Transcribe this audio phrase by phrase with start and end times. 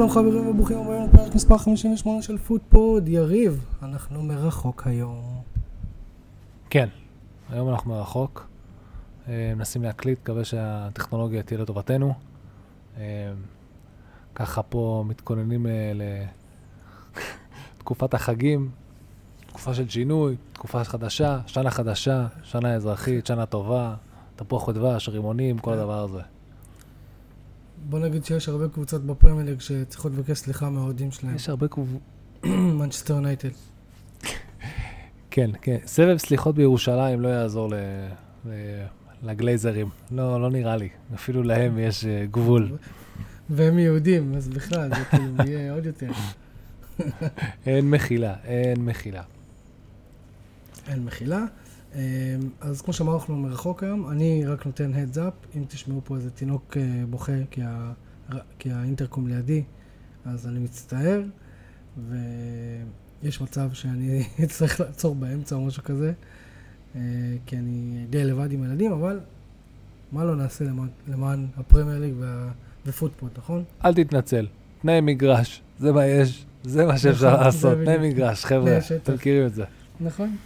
[0.00, 5.42] שלום חברים וברוכים הבאים לפרק מספר 58 של פודפוד, יריב, אנחנו מרחוק היום.
[6.70, 6.88] כן,
[7.50, 8.48] היום אנחנו מרחוק.
[9.28, 12.14] אה, מנסים להקליט, מקווה שהטכנולוגיה תהיה לטובתנו.
[12.98, 13.32] אה,
[14.34, 15.92] ככה פה מתכוננים אה,
[17.78, 18.70] לתקופת החגים,
[19.46, 23.94] תקופה של שינוי, תקופה חדשה, שנה חדשה, שנה אזרחית, שנה טובה,
[24.36, 26.39] תפוח ודבש, רימונים, כל הדבר הזה.
[27.88, 31.36] בוא נגיד שיש הרבה קבוצות בפרמייליג שצריכות לבקש סליחה מהאוהדים שלהם.
[31.36, 32.00] יש הרבה קבוצות...
[32.78, 33.48] מנצ'סטר יונייטד.
[35.30, 35.76] כן, כן.
[35.86, 37.74] סבב סליחות בירושלים לא יעזור ל...
[38.46, 38.50] ל...
[39.22, 39.88] לגלייזרים.
[40.10, 40.88] לא, לא נראה לי.
[41.14, 42.76] אפילו להם יש uh, גבול.
[43.50, 46.10] והם יהודים, אז בכלל, זה כאילו יהיה עוד יותר.
[47.66, 49.22] אין מחילה, אין מחילה.
[50.88, 51.44] אין מחילה.
[51.94, 52.00] אמ,
[52.60, 56.76] אז כמו שאמרנו, מרחוק היום, אני רק נותן heads up, אם תשמעו פה איזה תינוק
[56.76, 57.92] אה, בוכה כי, ה...
[58.58, 59.62] כי האינטרקום לידי,
[60.24, 61.22] אז אני מצטער,
[63.22, 66.12] ויש מצב שאני אצטרך לעצור באמצע או משהו כזה,
[66.96, 67.00] אה,
[67.46, 69.20] כי אני די לבד עם הילדים, אבל
[70.12, 72.50] מה לא נעשה למען, למען הפרמייר ליג וה...
[72.86, 73.64] ופוטפוט, נכון?
[73.84, 74.46] אל תתנצל,
[74.82, 79.46] תנאי מגרש, זה מה יש, זה מה שאפשר נכון, לעשות, תנאי מגרש, חבר'ה, אתם מכירים
[79.46, 79.64] את זה.
[80.00, 80.36] נכון.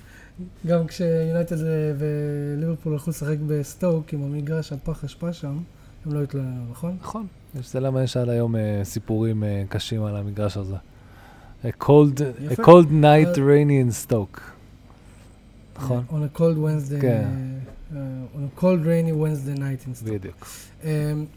[0.67, 1.57] גם כשיונייטד
[1.99, 5.59] וליברפול הלכו לשחק בסטוק עם המגרש הפח אשפה שם,
[6.07, 6.97] הם לא התלוננו, נכון?
[7.01, 7.27] נכון.
[7.55, 10.77] זה למה יש עד היום אה, סיפורים אה, קשים על המגרש הזה.
[11.65, 14.41] A cold, a cold night rainy in Stoke.
[15.77, 16.05] נכון?
[16.11, 17.29] On a cold Wednesday, כן.
[17.91, 17.97] Uh,
[18.37, 20.11] on a cold rainy Wednesday night in Stoke.
[20.11, 20.47] בדיוק.
[20.83, 20.87] Um,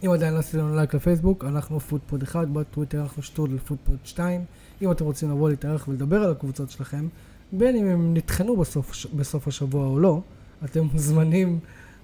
[0.06, 4.46] אם עדיין לא עשיתם לייק לפייסבוק, אנחנו פודפוד 1, בטוויטר אנחנו שטרודל פודפוד 2.
[4.82, 7.08] אם אתם רוצים לבוא להתארח ולדבר על הקבוצות שלכם,
[7.52, 10.22] בין אם הם נטחנו בסוף, בסוף השבוע או לא,
[10.66, 11.60] אתם מוזמנים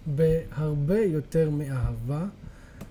[0.06, 2.26] בהרבה יותר מאהבה.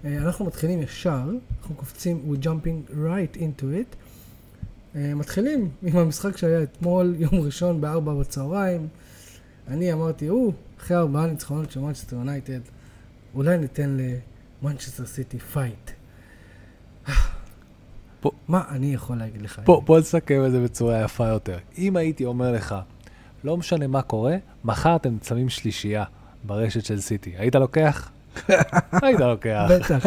[0.05, 1.31] אה, אנחנו מתחילים ישר,
[1.61, 3.97] אנחנו קופצים, we're jumping right into it.
[4.97, 8.89] אה, מתחילים עם המשחק שהיה אתמול, יום ראשון בארבע בצהריים.
[9.69, 12.61] אני אמרתי, או, אחרי ארבעה ניצחונות של מנצ'סטר יונייטד,
[13.35, 13.97] אולי ניתן
[14.63, 15.91] למנצ'סטר סיטי fight.
[18.23, 19.61] פה, מה אני יכול להגיד לך?
[19.65, 21.59] פה, בוא נסכם את זה בצורה יפה יותר.
[21.79, 22.75] אם הייתי אומר לך,
[23.45, 26.05] לא משנה מה קורה, מחר אתם שמים שלישייה
[26.45, 28.11] ברשת של סיטי, היית לוקח?
[29.03, 29.69] היית לוקח.
[29.71, 30.07] בטח.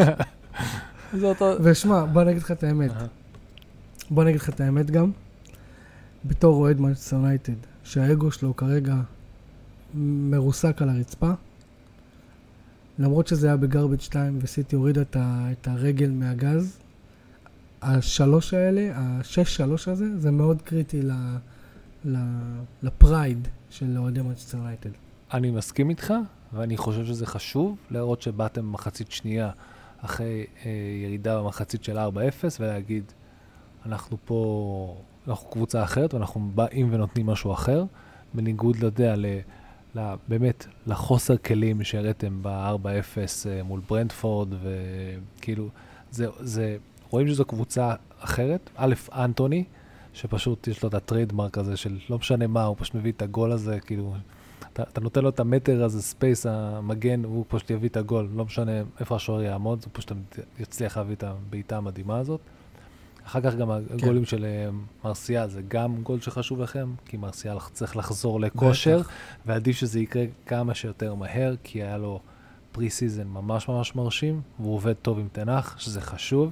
[1.20, 1.54] זה אותו...
[1.62, 2.92] ושמע, בוא נגיד לך את האמת.
[4.10, 5.12] בוא נגיד לך את האמת גם.
[6.26, 8.96] בתור אוהד מנצ'סטר יונייטד, שהאגו שלו כרגע
[9.94, 11.32] מרוסק על הרצפה,
[13.00, 16.78] למרות שזה היה בגרבג' 2 וסיטי הורידה את הרגל מהגז,
[17.82, 21.12] השלוש האלה, השש שלוש הזה, זה מאוד קריטי ל,
[22.06, 22.18] ל,
[22.84, 24.90] לפרייד של אוהדי מנצ'סטר יונייטד.
[25.34, 26.14] אני מסכים איתך,
[26.54, 29.50] ואני חושב שזה חשוב להראות שבאתם מחצית שנייה
[29.98, 30.72] אחרי אה,
[31.04, 32.02] ירידה במחצית של 4-0,
[32.60, 33.04] ולהגיד,
[33.86, 37.84] אנחנו פה, אנחנו קבוצה אחרת, ואנחנו באים ונותנים משהו אחר,
[38.34, 39.26] בניגוד, לא יודע, ל...
[40.28, 43.18] באמת, לחוסר כלים שהראיתם ב-4-0
[43.50, 45.70] אה, מול ברנדפורד, וכאילו,
[46.12, 46.78] זה, זה,
[47.16, 48.70] רואים שזו קבוצה אחרת.
[48.76, 49.64] א', אנטוני,
[50.14, 53.22] שפשוט יש לו את ה trademark הזה של לא משנה מה, הוא פשוט מביא את
[53.22, 54.16] הגול הזה, כאילו,
[54.74, 58.46] אתה, אתה נותן לו את המטר הזה, space המגן, והוא פשוט יביא את הגול, לא
[58.46, 60.12] משנה איפה השוער יעמוד, הוא פשוט
[60.60, 62.40] יצליח להביא את הבעיטה המדהימה הזאת.
[63.26, 63.94] אחר כך גם כן.
[63.94, 64.70] הגולים של אה,
[65.04, 69.02] מרסיאל זה גם גול שחשוב לכם, כי מרסיאל צריך לחזור לכושר,
[69.46, 72.20] ועדיף שזה יקרה כמה שיותר מהר, כי היה לו
[72.72, 76.52] pre-season ממש ממש מרשים, והוא עובד טוב עם טן האח, שזה חשוב.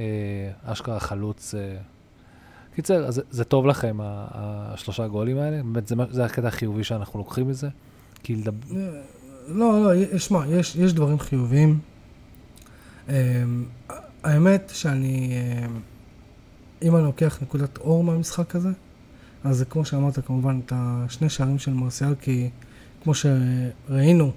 [0.00, 1.54] אה, אשכרה חלוץ.
[1.54, 1.76] אה.
[2.74, 5.62] קיצר, אז זה טוב לכם, השלושה גולים האלה?
[5.62, 7.68] באמת, זה, זה הקטע החיובי שאנחנו לוקחים מזה?
[8.22, 8.66] כי לדבר...
[9.48, 11.78] לא, לא, שמע, יש, יש דברים חיוביים.
[13.08, 13.14] אמ,
[14.24, 15.32] האמת שאני,
[16.82, 18.68] אם אני לוקח נקודת אור מהמשחק הזה,
[19.44, 22.50] אז זה כמו שאמרת, כמובן, את השני שערים של מרסיאל, כי
[23.02, 24.32] כמו שראינו,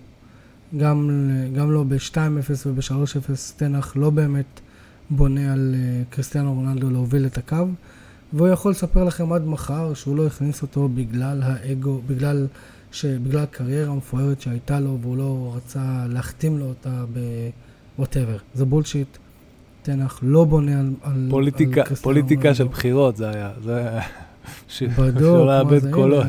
[0.78, 1.10] גם,
[1.56, 2.18] גם לא ב-2-0
[2.66, 4.60] וב-3-0, תנח לא באמת
[5.10, 7.68] בונה על uh, קריסטיאנו רונלדו להוביל את הקו,
[8.34, 12.48] והוא יכול לספר לכם עד מחר שהוא לא הכניס אותו בגלל האגו, בגלל,
[12.92, 13.06] ש...
[13.06, 17.04] בגלל הקריירה המפוארת שהייתה לו והוא לא רצה להחתים לו אותה
[17.98, 18.38] בווטאבר.
[18.54, 19.18] זה בולשיט.
[19.82, 23.52] תנח לא בונה על, על, פוליטיקה, על פוליטיקה של בחירות זה היה.
[23.64, 23.90] זה
[24.98, 26.26] מה זה, קולות.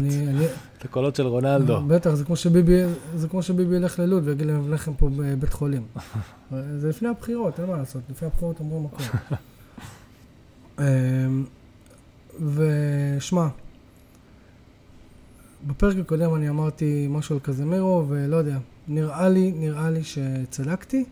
[0.78, 1.80] את הקולות של רונלדו.
[1.86, 2.80] בטח, זה כמו שביבי,
[3.16, 5.82] זה כמו שביבי ילך ללוד ויגיד להם לכם פה בבית חולים.
[6.78, 9.06] זה לפני הבחירות, אין מה לעשות, לפני הבחירות אומרים הכול.
[10.78, 11.44] אמ,
[12.54, 13.46] ושמע,
[15.66, 18.58] בפרק הקודם אני אמרתי משהו על קזמירו, ולא יודע,
[18.88, 21.04] נראה לי, נראה לי שצדקתי.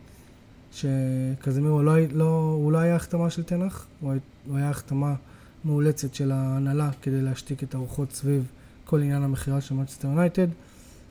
[0.72, 4.12] שקזמירו לא, לא, הוא לא היה החתמה של תנח, הוא,
[4.46, 5.14] הוא היה החתמה
[5.64, 8.46] מאולצת של ההנהלה כדי להשתיק את הרוחות סביב
[8.84, 10.48] כל עניין המכירה של מנצ'סטר יונייטד.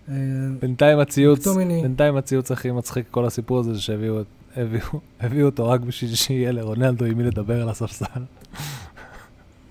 [0.10, 0.16] אה,
[0.60, 1.48] בינתיים הציוץ.
[1.48, 4.22] בינתיים הציוץ הכי מצחיק כל הסיפור הזה, זה שהביאו
[4.56, 8.22] הביאו, הביאו אותו רק בשביל שיהיה לרונלדו עם מי לדבר על הספסל.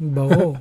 [0.00, 0.56] ברור,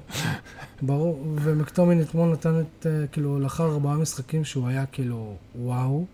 [0.81, 1.24] ברור.
[1.36, 6.06] ומקטומיני אתמול נתן את, אה, כאילו, לאחר ארבעה משחקים שהוא היה כאילו, וואו.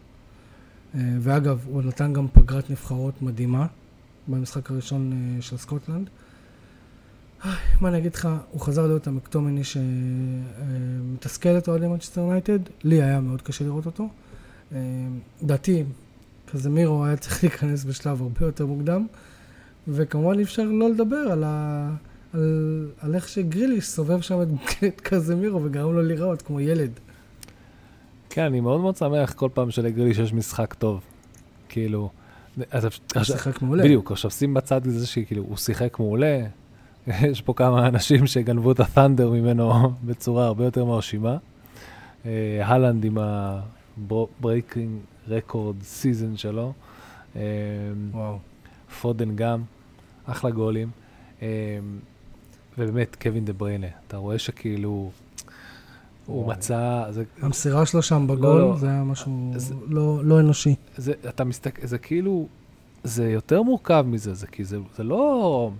[0.96, 3.66] אה, ואגב, הוא נתן גם פגרת נבחרות מדהימה
[4.28, 6.10] במשחק הראשון של סקוטלנד.
[7.82, 12.60] מה אני אגיד לך, הוא חזר להיות המקטומיני שמתסכל את אוהדי מנצ'סטר יונייטד.
[12.84, 14.10] לי היה מאוד קשה לראות אותו.
[15.42, 15.84] לדעתי,
[16.46, 19.08] קזמירו היה צריך להיכנס בשלב הרבה יותר מוקדם,
[19.88, 21.90] וכמובן אי אפשר לא לדבר על, ה...
[22.34, 22.88] על...
[23.00, 24.48] על איך שגריליש סובב שם את,
[24.88, 26.92] את קזמירו וגרם לו להיראות כמו ילד.
[28.30, 31.02] כן, אני מאוד מאוד שמח כל פעם שלגריליש יש משחק טוב.
[31.70, 32.10] כאילו...
[33.16, 33.84] הוא שיחק מעולה.
[33.84, 36.46] בדיוק, עכשיו שים בצד את זה שכאילו, הוא שיחק מעולה,
[37.32, 39.74] יש פה כמה אנשים שגנבו את ה thunder ממנו
[40.08, 41.38] בצורה הרבה יותר מרשימה.
[42.26, 46.74] אה, הלנד עם ה breaking record season שלו.
[47.36, 47.42] אמ,
[48.12, 48.38] וואו.
[49.02, 49.62] פודן גם,
[50.26, 50.90] אחלה גולים.
[51.42, 51.48] אמ,
[52.78, 55.12] ובאמת, קווין דה בריינה, אתה רואה שכאילו,
[56.26, 57.06] הוא מצא...
[57.10, 57.24] זה...
[57.42, 60.76] המסירה שלו שם בגול, לא, לא, זה היה משהו זה, לא, לא אנושי.
[60.98, 62.48] זה, אתה מסתכל, זה כאילו,
[63.04, 65.72] זה יותר מורכב מזה, זה כי זה, זה לא,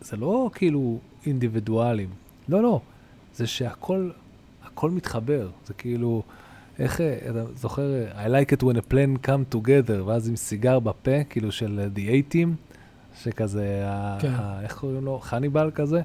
[0.00, 2.08] זה לא כאילו אינדיבידואלים.
[2.48, 2.80] לא, לא,
[3.34, 4.10] זה שהכל,
[4.64, 5.48] הכל מתחבר.
[5.66, 6.22] זה כאילו,
[6.78, 10.78] איך, אה, אתה זוכר, I like it when a plan come together, ואז עם סיגר
[10.78, 12.48] בפה, כאילו של The A-Team,
[13.22, 13.82] שכזה,
[14.18, 14.32] כן.
[14.34, 15.18] ה, איך קוראים לו?
[15.18, 16.00] חניבל כזה?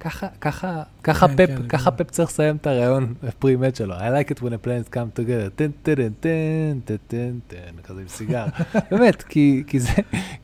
[0.00, 3.94] ככה, ככה, ככה כן, פפ, כן, ככה פפ צריך לסיים את הרעיון הפרי-מת שלו.
[3.94, 7.82] I like it when a plan come together, טן טן טן טן טן טן טן,
[7.82, 8.46] כזה עם סיגר.
[8.90, 9.92] באמת, כי, כי, זה,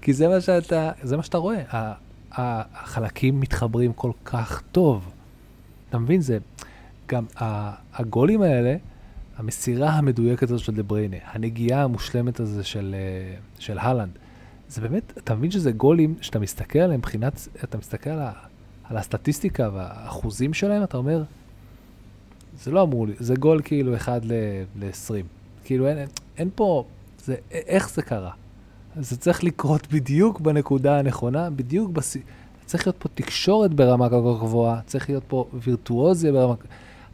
[0.01, 1.93] כי זה מה שאתה, זה מה שאתה רואה.
[2.37, 5.11] החלקים מתחברים כל כך טוב.
[5.89, 6.21] אתה מבין?
[6.21, 6.39] זה,
[7.09, 7.25] גם
[7.95, 8.77] הגולים האלה,
[9.37, 14.13] המסירה המדויקת הזו של דה בריינה, הנגיעה המושלמת הזו של, אה, של הלנד,
[14.69, 18.33] זה באמת, אתה מבין שזה גולים שאתה מסתכל עליהם מבחינת, אתה מסתכל על, ה,
[18.85, 21.23] על הסטטיסטיקה והאחוזים שלהם, אתה אומר,
[22.63, 25.15] זה לא אמור לי, זה גול כאילו 1 ל-20.
[25.65, 26.09] כאילו אין,
[26.39, 26.85] אין פה,
[27.25, 28.31] זה, איך זה קרה?
[29.01, 32.17] זה צריך לקרות בדיוק בנקודה הנכונה, בדיוק בס...
[32.67, 36.55] צריך להיות פה תקשורת ברמה כל כך גבוהה, צריך להיות פה וירטואוזיה ברמה...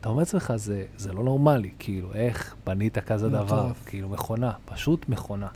[0.01, 3.73] אתה אומר לעצמך, זה, זה לא נורמלי, כאילו, איך בנית כזה דבר?
[3.87, 5.49] כאילו, מכונה, פשוט מכונה.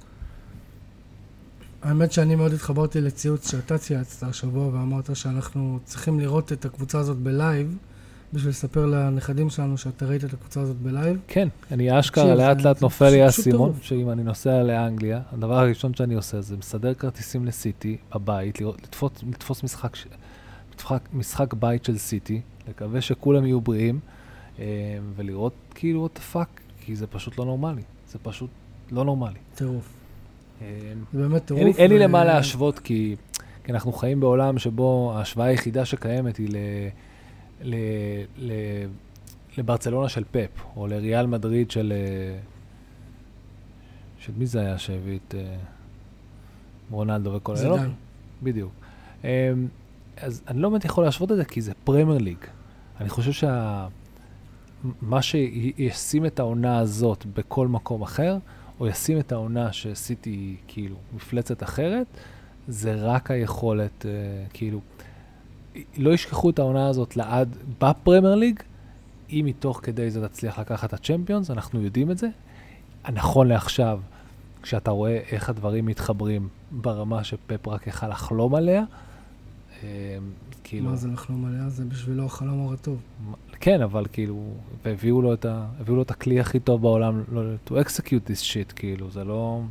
[1.83, 7.17] האמת שאני מאוד התחברתי לציוץ שאתה צייצת השבוע ואמרת שאנחנו צריכים לראות את הקבוצה הזאת
[7.17, 7.77] בלייב,
[8.35, 11.19] בשביל לספר לנכדים שלנו שאתה ראית את הקבוצה הזאת בלייב.
[11.29, 16.15] כן, אני אשכרה לאט לאט נופל לי האסימון, שאם אני נוסע לאנגליה, הדבר הראשון שאני
[16.15, 19.97] עושה זה מסדר כרטיסים לסיטי בבית, לתפוס, משחק,
[20.77, 24.01] משחק, משחק בית של סיטי, לקווה שכולם יהיו בריאים.
[24.59, 24.65] אה,
[25.17, 27.83] ולראות כאילו what the fuck, כי זה פשוט לא נורמלי.
[28.09, 28.51] זה פשוט
[28.91, 29.39] לא נורמלי.
[29.55, 29.93] טירוף.
[30.63, 30.67] אה,
[31.13, 31.63] זה באמת טירוף.
[31.79, 33.17] אין, לי למה להשוות, כי
[33.69, 36.57] אנחנו חיים בעולם שבו ההשוואה היחידה שקיימת היא ל,
[37.65, 37.75] ל,
[38.37, 38.53] ל,
[39.59, 41.93] לברצלונה של פפ, או לריאל מדריד של...
[41.97, 42.39] אה,
[44.19, 45.35] של מי זה היה שהביא את
[46.91, 47.63] רונלדו וכל זה?
[47.63, 47.91] זידן.
[48.43, 48.73] בדיוק.
[50.17, 52.39] אז אני לא באמת יכול להשוות את זה, כי זה פרמייר ליג.
[53.01, 53.87] אני חושב שה...
[55.03, 58.39] מה שישים את העונה הזאת בכל מקום אחר,
[58.81, 62.07] או ישים את העונה שעשיתי כאילו מפלצת אחרת,
[62.69, 64.81] זה רק היכולת, uh, כאילו,
[65.97, 68.61] לא ישכחו את העונה הזאת לעד בפרמייר ליג,
[69.31, 72.29] אם מתוך כדי זה תצליח לקחת את הצ'מפיונס, אנחנו יודעים את זה.
[73.13, 74.01] נכון לעכשיו,
[74.63, 79.85] כשאתה רואה איך הדברים מתחברים ברמה שפפ רק יכל לחלום עליה, uh,
[80.65, 80.91] כאילו...
[80.91, 81.69] מה זה לחלום עליה?
[81.69, 83.01] זה בשבילו החלום הרטוב.
[83.61, 84.55] כן, אבל כאילו,
[84.85, 88.73] והביאו לו את, ה, לו את הכלי הכי טוב בעולם, לא, to execute this shit,
[88.77, 89.63] כאילו, זה לא...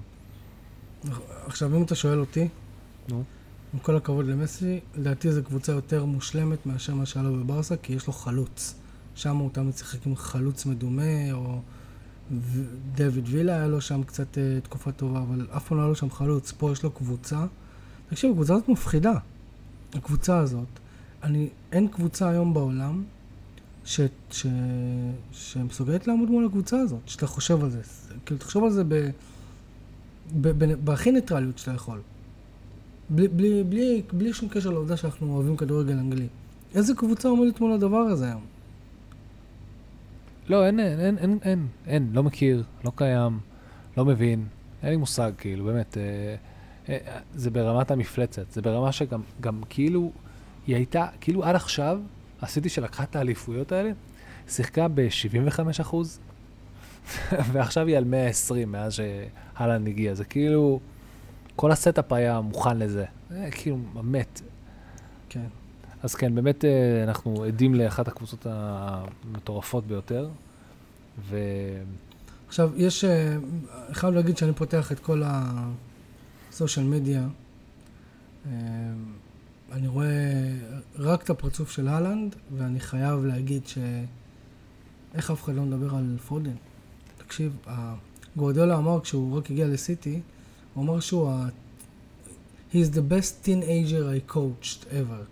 [1.45, 2.48] עכשיו, אם אתה שואל אותי,
[3.10, 3.24] נו.
[3.73, 7.93] עם כל הכבוד למסי, לדעתי זו קבוצה יותר מושלמת מאשר מה שהיה לו בברסה, כי
[7.93, 8.75] יש לו חלוץ.
[9.15, 11.59] שם הוא תמיד שיחק עם חלוץ מדומה, או
[12.95, 15.95] דויד וילה היה לו שם קצת uh, תקופה טובה, אבל אף פעם לא היה לו
[15.95, 16.51] שם חלוץ.
[16.51, 17.45] פה יש לו קבוצה.
[18.09, 19.13] תקשיב, הקבוצה הזאת מפחידה.
[19.93, 20.67] הקבוצה הזאת.
[21.23, 23.03] אני, אין קבוצה היום בעולם
[23.85, 24.01] ש,
[24.31, 24.45] ש,
[25.31, 27.81] שמסוגלת לעמוד מול הקבוצה הזאת, שאתה חושב על זה.
[28.25, 28.93] כאילו, תחשוב על זה ב,
[30.41, 32.01] ב, ב, בהכי ניטרליות שאתה יכול.
[33.10, 36.27] בלי, בלי, בלי, בלי שום קשר לעובדה שאנחנו אוהבים כדורגל אנגלי.
[36.75, 38.41] איזה קבוצה עומדת מול הדבר הזה היום?
[40.48, 43.39] לא, אין, אין, אין, אין, אין, אין, לא מכיר, לא קיים,
[43.98, 44.45] לא מבין,
[44.83, 45.98] אין לי מושג, כאילו, באמת.
[45.98, 46.36] אה,
[46.89, 50.12] אה, זה ברמת המפלצת, זה ברמה שגם גם כאילו,
[50.67, 52.00] היא הייתה, כאילו עד עכשיו,
[52.41, 53.91] הסיטי שלקחה את האליפויות האלה,
[54.48, 56.19] שיחקה ב-75 אחוז,
[57.51, 60.13] ועכשיו היא על 120 מאז שהלנד הגיע.
[60.13, 60.79] זה כאילו,
[61.55, 63.05] כל ה setup היה מוכן לזה.
[63.29, 64.41] זה כאילו, מת.
[65.29, 65.48] כן.
[66.03, 70.29] אז כן, באמת אה, אנחנו עדים לאחת הקבוצות המטורפות ביותר.
[71.29, 71.38] ו...
[72.48, 73.38] עכשיו, יש, אה,
[73.91, 77.27] חייב להגיד שאני פותח את כל הסושיאל מדיה.
[78.45, 78.51] אה,
[79.72, 80.07] אני רואה
[80.95, 83.77] רק את הפרצוף של אהלנד, ואני חייב להגיד ש...
[85.13, 86.55] איך אף אחד לא מדבר על פודן?
[87.17, 87.57] תקשיב,
[88.36, 90.22] גורדיאלה אמר כשהוא רק הגיע לסיטי,
[90.73, 91.47] הוא אמר שהוא ה...
[92.73, 95.23] He's the best teenager I coached ever.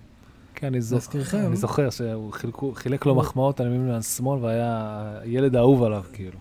[0.55, 1.15] כן, אני, זוכ...
[1.33, 6.03] אני זוכר שהוא חילקו, חילק לו מחמאות על ימין ועל שמאל והיה ילד אהוב עליו,
[6.13, 6.38] כאילו.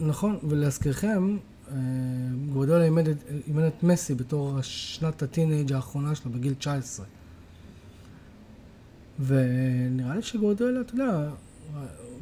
[0.00, 1.36] נכון, ולהזכירכם,
[1.70, 1.76] אה,
[2.52, 2.84] גורדיאלה
[3.48, 7.06] אימן את מסי בתור שנת הטינג' האחרונה שלו בגיל 19.
[9.20, 11.28] ונראה לי שגורדיאלה, אתה יודע,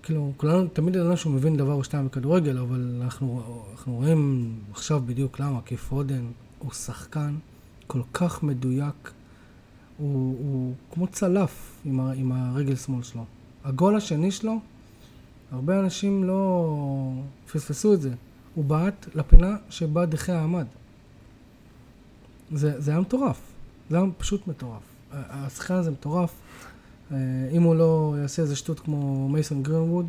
[0.02, 5.02] כאילו, כולנו, תמיד ידענו שהוא מבין דבר או שתיים בכדורגל, אבל אנחנו, אנחנו רואים עכשיו
[5.06, 6.24] בדיוק למה, כי פודן
[6.58, 7.34] הוא שחקן
[7.86, 9.12] כל כך מדויק,
[9.98, 13.24] הוא, הוא כמו צלף עם, ה, עם הרגל שמאל שלו.
[13.64, 14.60] הגול השני שלו,
[15.50, 17.12] הרבה אנשים לא
[17.52, 18.14] פספסו את זה.
[18.54, 20.66] הוא בעט לפינה שבה דחי עמד.
[22.52, 23.40] זה, זה היה מטורף.
[23.90, 24.82] זה היה פשוט מטורף.
[25.12, 26.34] השחקן הזה מטורף.
[27.14, 30.06] אה, אם הוא לא יעשה איזה שטות כמו מייסון גרינווד,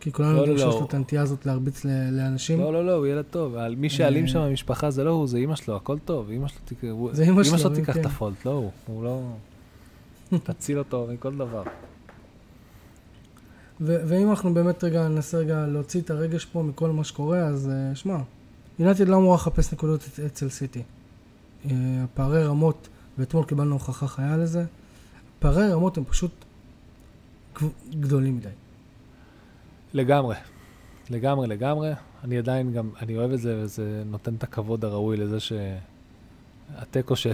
[0.00, 0.80] כי כולנו לא, יודעים לא, שיש לא.
[0.80, 2.60] לו את הנטייה הזאת להרביץ לאנשים.
[2.60, 3.56] לא, לא, לא, הוא ילד טוב.
[3.76, 6.30] מי שאלים שם במשפחה זה לא הוא, זה אימא שלו, הכל טוב.
[6.30, 8.00] אימא שלו תיקח, תיקח כן.
[8.00, 8.70] את הפולט, לא הוא.
[8.86, 9.22] הוא לא...
[10.44, 11.62] תציל אותו מכל דבר.
[13.80, 17.96] ואם אנחנו באמת רגע ננסה רגע להוציא את הרגש פה מכל מה שקורה, אז uh,
[17.96, 18.16] שמע,
[18.78, 20.82] יונתד לא אמורה לחפש נקודות אצ- אצל סיטי.
[21.64, 21.68] Uh,
[22.14, 22.88] פערי רמות,
[23.18, 24.64] ואתמול קיבלנו הוכחה חיה לזה,
[25.42, 26.30] פערי רמות הם פשוט
[28.00, 28.48] גדולים מדי.
[29.94, 30.36] לגמרי.
[31.10, 31.92] לגמרי, לגמרי.
[32.24, 37.26] אני עדיין גם, אני אוהב את זה, וזה נותן את הכבוד הראוי לזה שהתיקו ש...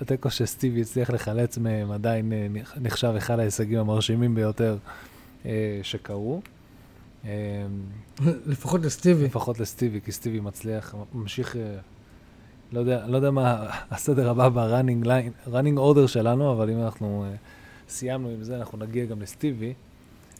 [0.00, 4.76] התיקו שסטיבי הצליח לחלץ מהם עדיין אה, נח- נחשב אחד ההישגים המרשימים ביותר
[5.46, 6.40] אה, שקרו.
[7.24, 7.30] אה,
[8.46, 9.24] לפחות לסטיבי.
[9.24, 11.56] לפחות לסטיבי, כי סטיבי מצליח, ממשיך,
[12.72, 17.24] לא יודע, לא יודע מה הסדר הבא ב-running line, running order שלנו, אבל אם אנחנו
[17.24, 17.36] אה,
[17.88, 19.74] סיימנו עם זה, אנחנו נגיע גם לסטיבי.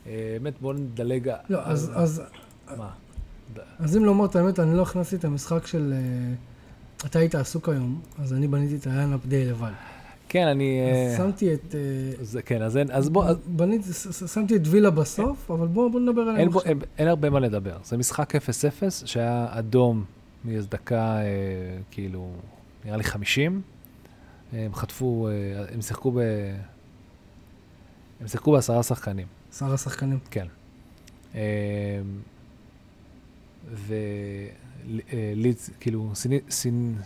[0.06, 1.32] אה, באמת, בואו נדלג...
[1.48, 2.22] לא, אז, אז,
[2.76, 2.90] מה?
[3.78, 5.92] אז אם לומר את האמת, אני לא הכנסתי את המשחק של...
[5.92, 9.70] אה, אתה היית עסוק היום, אז אני בניתי את ה lineup די לבד.
[10.28, 10.80] כן, אני...
[10.90, 11.74] אז אה, שמתי את...
[11.74, 13.92] אה, זה, כן, אז אין, אז בוא, בניתי,
[14.32, 16.62] שמתי את וילה בסוף, אבל בואו בוא נדבר עליהם עכשיו.
[16.64, 17.76] אין, אין הרבה מה לדבר.
[17.84, 18.38] זה משחק 0-0
[18.90, 20.04] שהיה אדום
[20.44, 21.24] מאיזו דקה, אה,
[21.90, 22.30] כאילו,
[22.84, 23.62] נראה לי 50.
[24.52, 25.32] הם חטפו, אה,
[25.74, 26.18] הם שיחקו ב...
[28.20, 30.18] הם שיחקו בעשרה שחקנים, שר השחקנים.
[30.30, 30.46] כן.
[31.34, 32.00] אה,
[34.86, 36.10] ולידס, כאילו,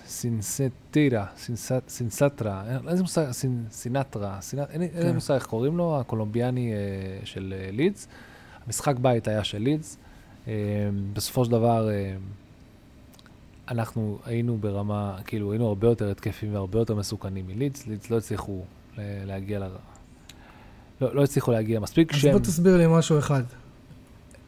[0.05, 3.31] סינסטירה, סינסט- סינסטרה, אין- איזה מושג,
[3.71, 5.15] סינטרה, סינט- אין לי כן.
[5.15, 6.77] מושג איך קוראים לו, הקולומביאני אה,
[7.27, 8.09] של אה, לידס.
[8.67, 9.97] המשחק בית היה של לידס.
[10.49, 10.53] אה,
[11.13, 12.15] בסופו של דבר, אה,
[13.69, 17.87] אנחנו היינו ברמה, כאילו, היינו הרבה יותר התקפים והרבה יותר מסוכנים מלידס.
[17.87, 18.63] לידס לא הצליחו
[18.99, 19.63] להגיע ל...
[21.01, 22.13] לא, לא הצליחו להגיע מספיק.
[22.13, 23.43] אז כשהם- בוא תסביר לי משהו אחד.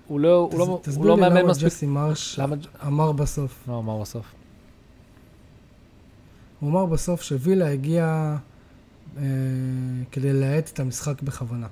[0.07, 0.67] הוא לא, הוא לא, תס-
[0.97, 1.67] הוא לא תסביר מאמן לי למה מספיק.
[1.67, 2.57] ג'סי מרש למה?
[2.87, 3.65] אמר בסוף.
[3.69, 4.35] לא, אמר בסוף.
[6.61, 8.37] הוא אמר בסוף שווילה הגיע
[9.17, 9.23] אה,
[10.13, 11.67] כדי להאט את המשחק בכוונה.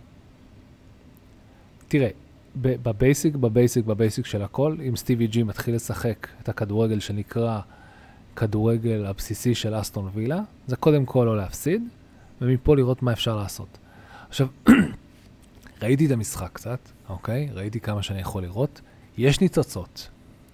[1.88, 2.08] תראה,
[2.56, 7.61] בבייסיק, בבייסיק, בבייסיק של הכל, אם סטיבי ג'י מתחיל לשחק את הכדורגל שנקרא
[8.37, 11.82] כדורגל הבסיסי של אסטון וילה, זה קודם כל לא להפסיד,
[12.40, 13.78] ומפה לראות מה אפשר לעשות.
[14.28, 14.47] עכשיו,
[15.82, 16.78] ראיתי את המשחק קצת,
[17.09, 17.49] אוקיי?
[17.52, 18.80] ראיתי כמה שאני יכול לראות.
[19.18, 20.09] יש ניצוצות.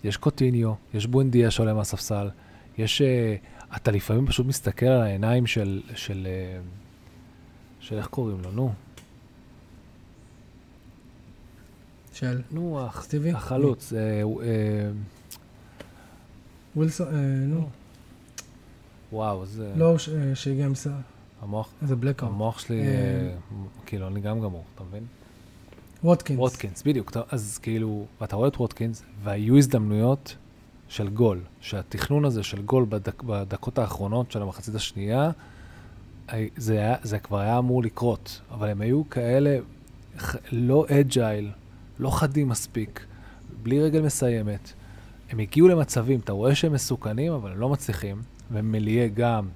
[0.05, 2.31] יש קוטיניו, יש בואנדיה שעולה מהספסל,
[2.79, 3.03] יש...
[3.03, 5.83] Uh, אתה לפעמים פשוט מסתכל על העיניים של...
[5.95, 8.51] של, uh, של איך קוראים לו?
[8.51, 8.73] נו.
[12.19, 13.31] של נו, סטיבי?
[13.31, 13.93] החלוץ.
[13.93, 14.47] אה, הוא, אה,
[16.77, 17.13] ווילסון, אה,
[17.47, 17.69] נו,
[19.13, 19.73] וואו, זה...
[19.77, 19.97] לא
[20.35, 20.91] שהגיע מסע,
[21.43, 22.31] המוח, איזה בלקאוט.
[22.33, 22.83] המוח שלי,
[23.87, 25.03] כאילו, אני גם גמור, אתה מבין?
[26.05, 26.39] ווטקינס.
[26.39, 27.11] ווטקינס, בדיוק.
[27.11, 30.37] אתה- אז כאילו, ואתה רואה את ווטקינס, והיו הזדמנויות
[30.89, 35.31] של גול, שהתכנון הזה של גול בדק, בדקות האחרונות של המחצית השנייה,
[36.57, 39.59] זה, היה, זה כבר היה אמור לקרות, אבל הם היו כאלה
[40.53, 41.51] לא אג'ייל,
[41.99, 43.07] לא חדים מספיק,
[43.63, 44.73] בלי רגל מסיימת,
[45.31, 49.49] הם הגיעו למצבים, אתה רואה שהם מסוכנים, אבל הם לא מצליחים, ומליה גם,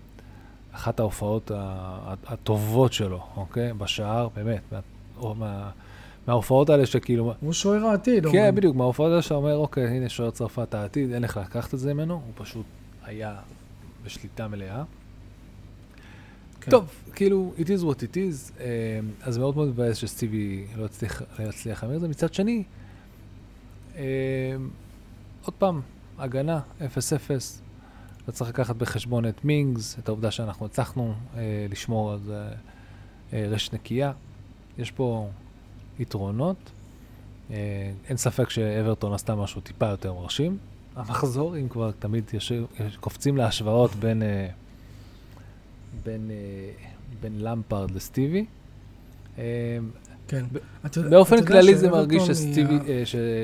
[0.72, 1.50] אחת ההופעות
[2.26, 3.72] הטובות שלו, אוקיי?
[3.72, 5.70] בשער, באמת, מה, מה,
[6.26, 7.34] מההופעות האלה שכאילו...
[7.40, 8.22] הוא שוער העתיד.
[8.22, 8.54] כן, אומרים.
[8.54, 11.94] בדיוק, מההופעות האלה שאתה אומר, אוקיי, הנה שוער צרפת העתיד, אין איך לקחת את זה
[11.94, 12.66] ממנו, הוא פשוט
[13.04, 13.34] היה
[14.04, 14.82] בשליטה מלאה.
[16.62, 16.70] כן.
[16.70, 21.22] טוב, כאילו, it is what it is, אה, אז מאוד מאוד מבאס שסטיבי לא הצליח
[21.38, 22.08] לא יצליח להמיר את זה.
[22.08, 22.62] מצד שני,
[23.96, 24.02] אה,
[25.44, 25.80] עוד פעם,
[26.18, 26.82] הגנה, 0-0.
[28.24, 32.20] אתה צריך לקחת בחשבון את מינגס, את העובדה שאנחנו הצלחנו אה, לשמור על
[33.32, 34.12] אה, רשת נקייה.
[34.78, 35.28] יש פה
[35.98, 36.70] יתרונות.
[38.08, 40.58] אין ספק שאברטון עשתה משהו טיפה יותר מרשים.
[40.96, 42.52] המחזור, אם כבר תמיד יש,
[43.00, 44.48] קופצים להשוואות בין, אה,
[46.04, 46.36] בין, אה,
[47.20, 48.44] בין למפרד לסטיבי.
[49.38, 49.78] אה,
[50.28, 50.44] כן.
[51.10, 53.02] באופן כללי זה מרגיש שסטיבי, אה,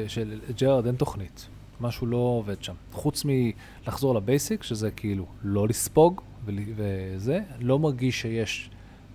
[0.08, 1.46] שלג'רארד אין תוכנית.
[1.80, 2.74] משהו לא עובד שם.
[2.92, 8.70] חוץ מלחזור לבייסיק, שזה כאילו לא לספוג וזה, לא מרגיש שיש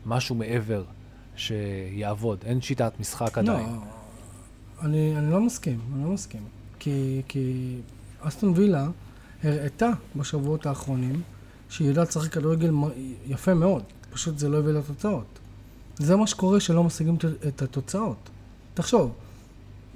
[0.05, 0.83] משהו מעבר
[1.35, 2.39] שיעבוד.
[2.45, 3.65] אין שיטת משחק לא, עדיין.
[4.81, 6.41] אני, אני לא מסכים, אני לא מסכים.
[6.79, 7.75] כי, כי
[8.21, 8.87] אסטון וילה
[9.43, 11.21] הראתה בשבועות האחרונים
[11.73, 12.71] שהיא יודעת לשחק כדורגל
[13.27, 15.25] יפה מאוד, פשוט זה לא הביא לתוצאות.
[15.97, 17.15] זה מה שקורה שלא משיגים
[17.47, 18.29] את- התוצאות.
[18.73, 19.11] תחשוב,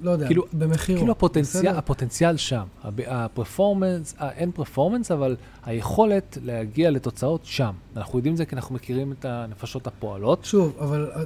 [0.00, 0.98] לא יודע, כאילו- במחירו.
[0.98, 1.78] כאילו הפוטנציאל, בסדר?
[1.78, 2.64] הפוטנציאל שם.
[3.06, 7.72] הפרפורמנס, אה, אין פרפורמנס, אבל היכולת להגיע לתוצאות שם.
[7.96, 10.44] אנחנו יודעים את זה כי אנחנו מכירים את הנפשות הפועלות.
[10.44, 11.22] שוב, אבל אה,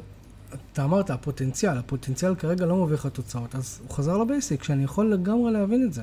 [0.73, 5.13] אתה אמרת, הפוטנציאל, הפוטנציאל כרגע לא מביא לך תוצאות, אז הוא חזר לבייסיק, שאני יכול
[5.13, 6.03] לגמרי להבין את זה.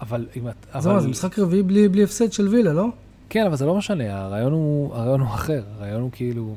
[0.00, 0.66] אבל אם את...
[0.82, 2.88] זה מה, זה משחק רביעי בלי, בלי הפסד של וילה, לא?
[3.32, 5.62] כן, אבל זה לא משנה, הרעיון הוא, הרעיון הוא אחר.
[5.76, 6.56] הרעיון הוא כאילו,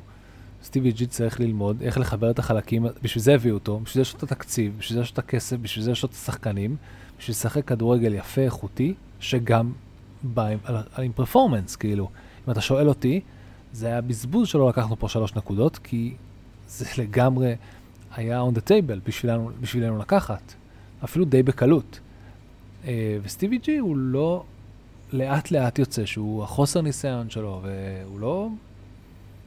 [0.64, 4.14] סטיבי ג'י צריך ללמוד איך לחבר את החלקים, בשביל זה הביאו אותו, בשביל זה יש
[4.14, 6.76] לו את התקציב, בשביל זה יש לו את הכסף, בשביל זה יש לו את השחקנים,
[7.20, 9.72] בשביל לשחק כדורגל יפה, איכותי, שגם
[10.24, 10.58] בא עם,
[10.98, 12.10] עם פרפורמנס, כאילו.
[12.48, 13.22] אם אתה שואל אותי,
[13.74, 16.14] זה היה בזבוז שלא לקחנו פה שלוש נקודות, כי
[16.68, 17.56] זה לגמרי
[18.16, 20.54] היה on the table בשבילנו, בשבילנו לקחת,
[21.04, 22.00] אפילו די בקלות.
[22.88, 24.44] אה, וסטיבי ג'י הוא לא
[25.14, 28.50] לאט לאט יוצא שהוא החוסר ניסיון שלו, והוא לא...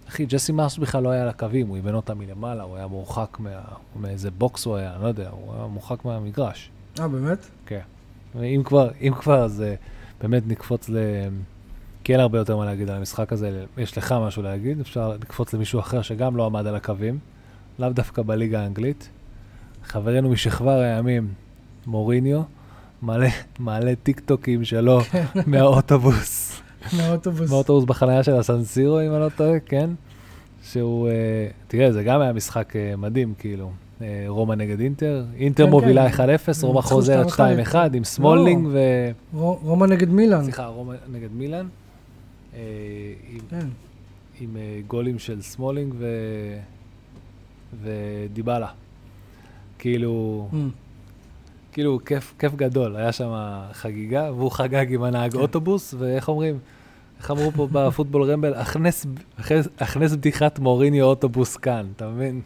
[0.08, 3.36] אחי, ג'סי מרס בכלל לא היה על הקווים, הוא אימן אותה מלמעלה, הוא היה מורחק
[3.38, 3.50] מה...
[3.96, 6.70] מאיזה בוקס הוא היה, אני לא יודע, הוא היה מורחק מהמגרש.
[7.00, 7.46] אה, באמת?
[7.66, 7.80] כן.
[8.34, 9.74] ואם כבר, אם כבר, אז אה,
[10.20, 10.96] באמת נקפוץ ל...
[12.04, 15.54] כי אין הרבה יותר מה להגיד על המשחק הזה, יש לך משהו להגיד, אפשר לקפוץ
[15.54, 17.18] למישהו אחר שגם לא עמד על הקווים,
[17.78, 19.08] לאו דווקא בליגה האנגלית.
[19.84, 21.32] חברנו משכבר הימים,
[21.86, 22.42] מוריניו,
[23.02, 24.98] מעלה, מעלה טיק טוקים שלו
[25.46, 26.60] מהאוטובוס,
[26.96, 27.50] מהאוטובוס.
[27.50, 29.90] מהאוטובוס בחניה של הסנסירו, אם אני לא טועה, כן?
[30.62, 31.12] שהוא, אה,
[31.68, 33.70] תראה, זה גם היה משחק אה, מדהים, כאילו.
[34.02, 36.22] אה, רומא נגד אינטר, אינטר כן, מובילה 1-0, כן.
[36.62, 37.30] רומא ניצחו חוזרת 2-1
[37.72, 38.78] 2-1, עם סמולינג ו...
[39.34, 40.42] רו- רומא נגד מילאן.
[40.44, 41.66] סליחה, רומא נגד מילאן.
[42.54, 42.60] אה,
[43.30, 43.66] עם- כן.
[44.86, 46.06] גולים של סמולינג ו...
[47.82, 48.68] ודיבלה.
[49.78, 50.56] כאילו, Mm.
[51.78, 53.32] כאילו כיף, כיף גדול, היה שם
[53.72, 55.38] חגיגה, והוא חגג עם הנהג כן.
[55.38, 56.58] אוטובוס, ואיך אומרים?
[57.18, 58.54] איך אמרו פה בפוטבול רמבל?
[58.54, 59.06] הכנס,
[59.38, 62.40] הכנס, הכנס בדיחת מוריניו אוטובוס כאן, אתה מבין?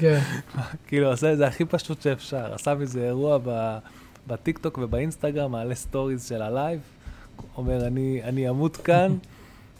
[0.00, 0.20] כן.
[0.86, 2.54] כאילו, עשה את זה הכי פשוט שאפשר.
[2.54, 3.38] עשה מזה אירוע
[4.26, 6.80] בטיקטוק ובאינסטגרם, מעלה סטוריז של הלייב,
[7.56, 9.16] אומר, אני, אני אמות כאן.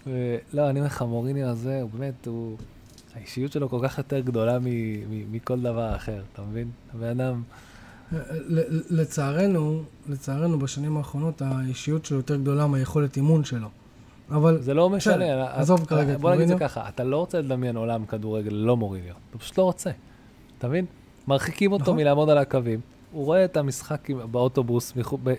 [0.07, 2.57] ולא, אני אומר לך, מוריניו הזה, הוא באמת, הוא...
[3.15, 4.59] האישיות שלו כל כך יותר גדולה
[5.31, 6.71] מכל דבר אחר, אתה מבין?
[6.95, 7.43] הבן אדם...
[8.91, 13.69] לצערנו, לצערנו בשנים האחרונות האישיות שלו יותר גדולה מהיכולת אימון שלו.
[14.31, 15.47] אבל זה לא משנה.
[15.53, 16.59] עזוב כרגע את בוא נגיד את זה.
[16.59, 19.15] ככה, אתה לא רוצה לדמיין עולם כדורגל ללא מוריניו.
[19.31, 19.91] אתה פשוט לא רוצה.
[20.59, 20.85] אתה מבין?
[21.29, 21.97] מרחיקים אותו נכון.
[21.97, 22.81] מלעמוד על הקווים.
[23.13, 24.93] הוא רואה את המשחק באוטובוס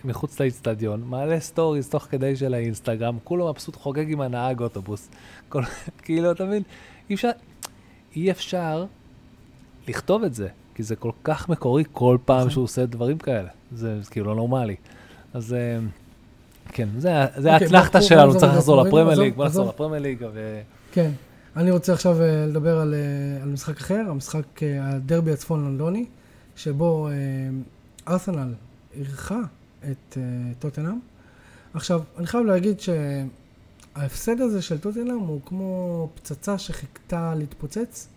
[0.03, 5.09] מחוץ לאיצטדיון, מעלה סטוריז תוך כדי של האינסטגרם, כולו מבסוט חוגג עם הנהג אוטובוס.
[6.03, 6.63] כאילו, אתה מבין?
[7.09, 7.29] אי אפשר,
[8.15, 8.85] אי אפשר
[9.87, 10.47] לכתוב את זה,
[10.79, 12.49] כי זה כל כך מקורי כל פעם נכון.
[12.49, 13.49] שהוא עושה דברים כאלה.
[13.71, 14.75] זה כאילו לא נורמלי.
[15.33, 15.79] אז אה,
[16.67, 19.69] כן, זה אוקיי, האתנחתא שלנו, צריך לחזור לפרמייר ליג, בוא נחזור.
[19.69, 20.25] לפרמייר ליג.
[20.91, 21.11] כן.
[21.55, 26.05] אני רוצה עכשיו אה, לדבר על, אה, על משחק אחר, המשחק, הדרבי הצפון לונדוני,
[26.55, 27.09] שבו
[28.07, 28.53] ארסנל
[28.95, 29.39] אירחה
[29.91, 30.17] את
[30.59, 30.99] טוטנאם.
[31.73, 38.07] עכשיו, אני חייב להגיד שההפסד הזה של טוטנאם הוא כמו פצצה שחיכתה להתפוצץ.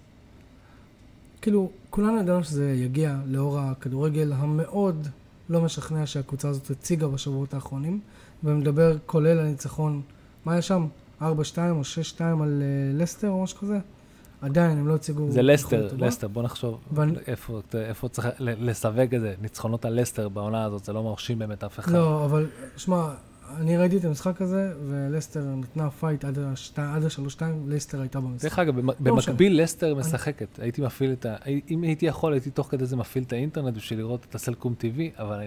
[1.42, 5.08] כאילו, כולנו ידענו שזה יגיע לאור הכדורגל המאוד
[5.48, 8.00] לא משכנע שהקבוצה הזאת הציגה בשבועות האחרונים,
[8.44, 10.02] ומדבר כולל הניצחון,
[10.44, 10.86] מה היה שם?
[11.20, 11.24] 4-2
[11.70, 11.80] או
[12.16, 13.78] 6-2 על אה, לסטר או משהו כזה?
[14.40, 15.30] עדיין הם לא הציגו...
[15.30, 15.88] זה לסטר.
[15.98, 19.34] לסטר, בוא נחשוב ואני- איפה איפה צריך לסווג את זה.
[19.42, 21.92] ניצחונות על לסטר בעונה הזאת, זה לא מרשים באמת אף אחד.
[21.92, 23.08] לא, אבל שמע,
[23.60, 26.38] אני ראיתי את המשחק הזה, ולסטר נתנה fight עד
[27.04, 28.44] השלוש-שתיים, לסטר הייתה במשחק.
[28.44, 28.94] דרך אגב, לא.
[29.00, 30.58] במקביל לסטר משחקת.
[30.58, 31.36] הייתי מפעיל את ה...
[31.70, 35.20] אם הייתי יכול, הייתי תוך כדי זה מפעיל את האינטרנט בשביל לראות את הסלקום TV,
[35.22, 35.40] אבל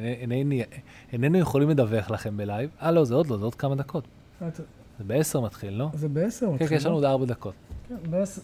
[1.13, 2.70] איננו יכולים לדווח לכם בלייב.
[2.82, 4.04] אה, לא, זה עוד לא, זה עוד כמה דקות.
[4.48, 4.56] את-
[5.00, 5.89] זה בעשר מתחיל, לא?
[5.94, 6.68] זה בעשר כן, מתחיל.
[6.68, 6.98] כן, יש לנו לא?
[6.98, 7.54] עוד ארבע דקות.
[7.89, 8.41] כן, בעשר.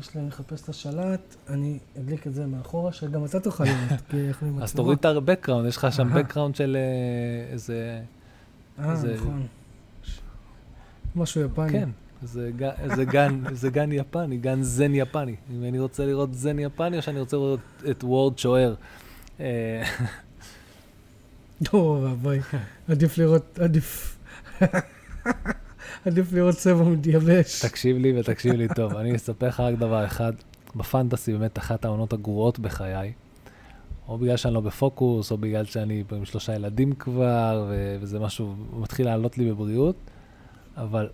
[0.00, 4.00] יש לי, אני אחפש את השלט, אני אדליק את זה מאחורה, שגם אתה תוכל לראות,
[4.10, 4.16] כי
[4.62, 4.72] אז.
[4.74, 8.00] תוריד את ה-background, יש לך שם background של אה, איזה...
[8.80, 9.46] אה, זה- נכון.
[11.16, 11.70] משהו יפני.
[11.72, 11.88] כן,
[12.22, 15.34] זה ג- זה גן, זה גן יפני, גן זן יפני.
[15.52, 17.60] אם אני רוצה לראות זן יפני, או שאני רוצה לראות
[17.90, 18.74] את וורד שוער.
[19.40, 19.82] אה,
[21.72, 22.40] אוי ואבוי,
[22.88, 24.18] עדיף לראות, עדיף.
[26.06, 27.64] עדיף לראות צבע מתייבש.
[27.64, 30.32] תקשיב לי ותקשיב לי טוב, אני אספר לך רק דבר אחד.
[30.76, 33.12] בפנטסי באמת אחת העונות הגרועות בחיי.
[34.08, 38.54] או בגלל שאני לא בפוקוס, או בגלל שאני עם שלושה ילדים כבר, ו- וזה משהו,
[38.80, 39.96] מתחיל לעלות לי בבריאות.
[40.76, 41.08] אבל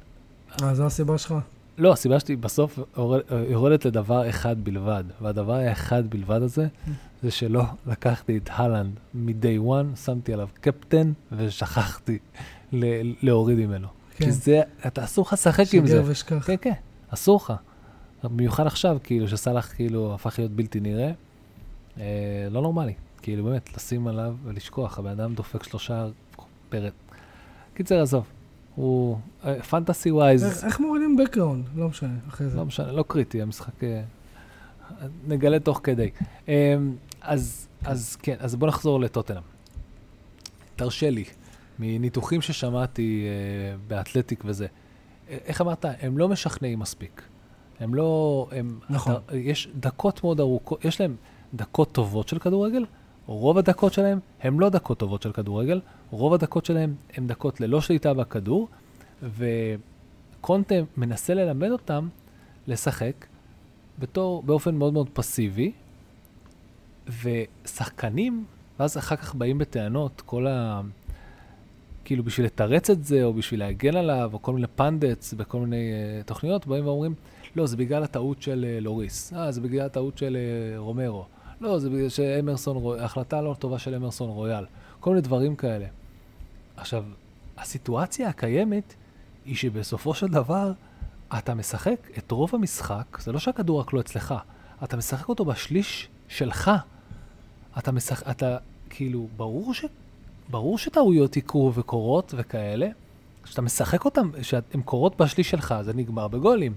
[0.63, 1.35] אה, זו הסיבה שלך?
[1.79, 6.67] לא, הסיבה שלי בסוף יורד- יורדת לדבר אחד בלבד, והדבר האחד בלבד הזה,
[7.23, 12.19] זה שלא לקחתי את הלנד מ-day one, שמתי עליו קפטן, ושכחתי
[12.73, 13.89] ל- להוריד ממנו.
[14.17, 14.25] כן.
[14.25, 15.93] כי זה, אתה אסור לך לשחק עם זה.
[15.97, 16.47] שיגר ושכח.
[16.47, 16.73] כן, כן,
[17.09, 17.53] אסור לך.
[18.25, 21.13] במיוחד עכשיו, כאילו, שסאלח כאילו הפך להיות בלתי נראה.
[22.01, 22.05] אה,
[22.51, 22.93] לא נורמלי.
[23.23, 24.99] כאילו, באמת, לשים עליו ולשכוח.
[24.99, 26.07] הבן אדם דופק שלושה
[26.69, 26.93] פרט.
[27.75, 28.25] קיצר, עזוב.
[28.75, 29.19] הוא,
[29.71, 31.69] פנטסי ווייז, איך- איך מורידים background?
[31.79, 32.57] לא משנה, אחרי זה.
[32.57, 33.85] לא משנה, לא קריטי, המשחק...
[33.85, 34.03] אה,
[35.27, 36.11] נגלה תוך כדי.
[36.49, 36.77] אה,
[37.21, 39.43] אז, אז כן, אז בוא נחזור לטוטנאם.
[40.77, 41.25] תרשה לי,
[41.79, 44.67] מניתוחים ששמעתי אה, באתלטיק וזה,
[45.31, 45.85] אה, איך אמרת?
[46.01, 47.23] הם לא משכנעים מספיק.
[47.81, 48.47] הם לא...
[48.53, 49.15] הם, נכון.
[49.27, 51.17] אתה, יש דקות מאוד ארוכות, יש להם
[51.55, 52.85] דקות טובות של כדורגל,
[53.27, 57.81] רוב הדקות שלהם הם לא דקות טובות של כדורגל, רוב הדקות שלהם הם דקות ללא
[57.81, 58.69] שליטה בכדור,
[59.23, 62.09] וקונטה מנסה ללמד אותם
[62.67, 63.27] לשחק
[63.99, 65.73] בתור, באופן מאוד מאוד פסיבי,
[67.23, 68.45] ושחקנים,
[68.79, 70.81] ואז אחר כך באים בטענות, כל ה...
[72.05, 75.93] כאילו בשביל לתרץ את זה, או בשביל להגן עליו, או כל מיני פנדטס בכל מיני
[76.21, 77.15] uh, תוכניות, באים ואומרים,
[77.57, 81.25] לא, זה בגלל הטעות של uh, לוריס, אה, זה בגלל הטעות של uh, רומרו,
[81.61, 84.65] לא, זה בגלל שאמרסון, ההחלטה הלא טובה של אמרסון רויאל,
[85.01, 85.87] כל מיני דברים כאלה.
[86.77, 87.05] עכשיו,
[87.59, 88.95] הסיטואציה הקיימת
[89.45, 90.73] היא שבסופו של דבר,
[91.39, 94.35] אתה משחק את רוב המשחק, זה לא שהכדור רק לא אצלך,
[94.85, 96.71] אתה משחק אותו בשליש שלך.
[97.79, 98.57] אתה משחק, אתה,
[98.91, 99.85] כאילו, ברור ש...
[100.51, 102.89] ברור שטעויות יקרו וקורות וכאלה,
[103.43, 106.75] כשאתה משחק אותן, שהן קורות בשליש שלך, זה נגמר בגולים.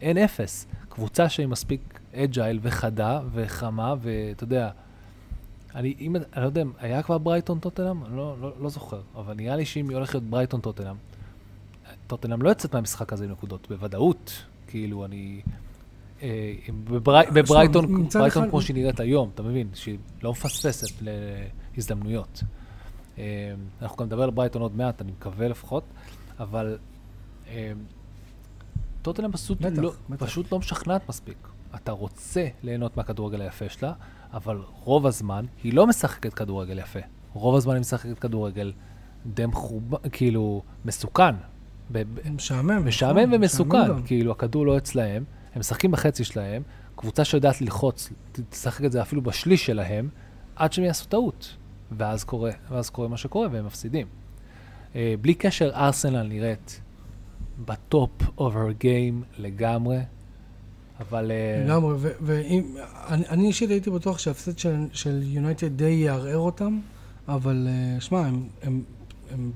[0.00, 0.66] אין אפס.
[0.88, 4.70] קבוצה שהיא מספיק agile וחדה וחמה, ואתה יודע,
[5.74, 8.04] אני, אם, אני לא יודע, היה כבר ברייטון טוטנאם?
[8.04, 10.96] אני לא, לא, לא זוכר, אבל נראה לי שאם היא הולכת להיות ברייטון טוטנאם,
[12.06, 14.44] טוטנאם לא יוצאת מהמשחק הזה עם נקודות, בוודאות.
[14.66, 15.40] כאילו, אני...
[16.22, 16.52] אה,
[16.84, 19.68] בברי, בברייטון, שמע, מצד ברייטון כמו שהיא נראית היום, אתה מבין?
[19.74, 21.02] שהיא לא מפספסת
[21.76, 22.42] להזדמנויות.
[23.18, 25.84] אה, אנחנו גם נדבר על ברייטון עוד מעט, אני מקווה לפחות,
[26.38, 26.78] אבל
[27.48, 27.72] אה,
[29.02, 29.92] טוטנאם פשוט, לא.
[30.18, 31.48] פשוט לא משכנעת מספיק.
[31.74, 33.92] אתה רוצה ליהנות מהכדורגל היפה שלה,
[34.32, 36.98] אבל רוב הזמן היא לא משחקת כדורגל יפה.
[37.32, 38.72] רוב הזמן היא משחקת כדורגל
[39.26, 39.94] די מחוב...
[40.12, 41.34] כאילו, מסוכן.
[41.92, 42.86] ב- משעמם.
[42.86, 44.02] משעמם נכון, ומסוכן, גם.
[44.02, 46.62] כאילו הכדור לא אצלהם, הם משחקים בחצי שלהם,
[46.96, 48.12] קבוצה שיודעת ללחוץ,
[48.50, 50.08] תשחק את זה אפילו בשליש שלהם,
[50.56, 51.56] עד שהם יעשו טעות.
[51.98, 54.06] ואז קורה, ואז קורה מה שקורה והם מפסידים.
[54.96, 56.80] אה, בלי קשר, ארסנל נראית
[57.64, 59.98] ב top of her game לגמרי,
[61.00, 61.30] אבל...
[61.30, 62.76] אה, לגמרי, ו- ואם,
[63.08, 64.58] אני אני אישית הייתי בטוח שההפסד
[64.92, 66.80] של- יונייטד די יערער אותם,
[67.28, 68.26] אבל אה, שמע,
[68.62, 68.82] הם-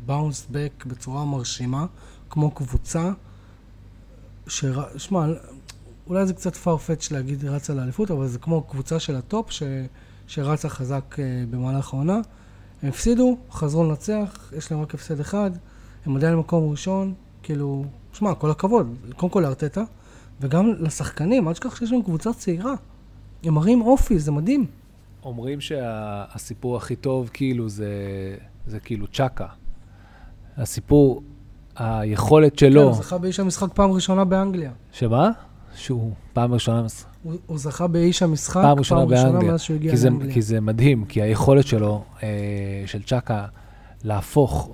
[0.07, 1.87] bounce back בצורה מרשימה,
[2.31, 3.11] כמו קבוצה,
[4.47, 5.27] שר- שמע,
[6.07, 9.51] אולי זה קצת far fetched להגיד רצה לאליפות, אבל זה כמו קבוצה של ה top
[9.51, 9.63] ש-
[10.27, 12.21] שרצה חזק אה, במהלך העונה.
[12.83, 15.51] הם הפסידו, חזרו לנצח, יש להם רק הפסד אחד,
[16.07, 19.83] הם עדיין במקום ראשון, כאילו, שמע, כל הכבוד, קודם כל לארטטה,
[20.41, 22.75] וגם לשחקנים, אל תשכח שיש להם קבוצה צעירה.
[23.45, 24.67] הם מראים אופי, זה מדהים.
[25.25, 27.91] אומרים שהסיפור הכי טוב כאילו זה,
[28.67, 29.47] זה כאילו צ'אקה.
[30.57, 31.23] הסיפור,
[31.77, 34.71] היכולת שלו, כן, הוא זכה באיש המשחק פעם ראשונה באנגליה.
[34.93, 35.31] שמה?
[35.75, 36.87] שהוא פעם ראשונה,
[37.23, 39.51] הוא, הוא זכה באיש המשחק פעם ראשונה באנגליה.
[39.51, 40.35] מאז שהוא הגיע כי זה, לאנגליה.
[40.35, 42.29] כי זה מדהים, כי היכולת שלו, אה,
[42.87, 43.47] של צ'אקה,
[44.05, 44.71] להפוך,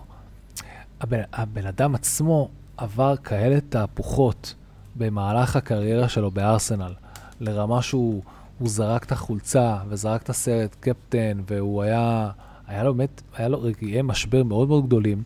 [1.00, 4.55] הבן, הבן אדם עצמו עבר כאלה תהפוכות
[4.96, 6.94] במהלך הקריירה שלו בארסנל,
[7.40, 8.22] לרמה שהוא
[8.59, 12.30] הוא זרק את החולצה וזרק את הסרט קפטן, והוא היה,
[12.66, 15.22] היה לו באמת, היה לו רגעי משבר מאוד מאוד גדולים,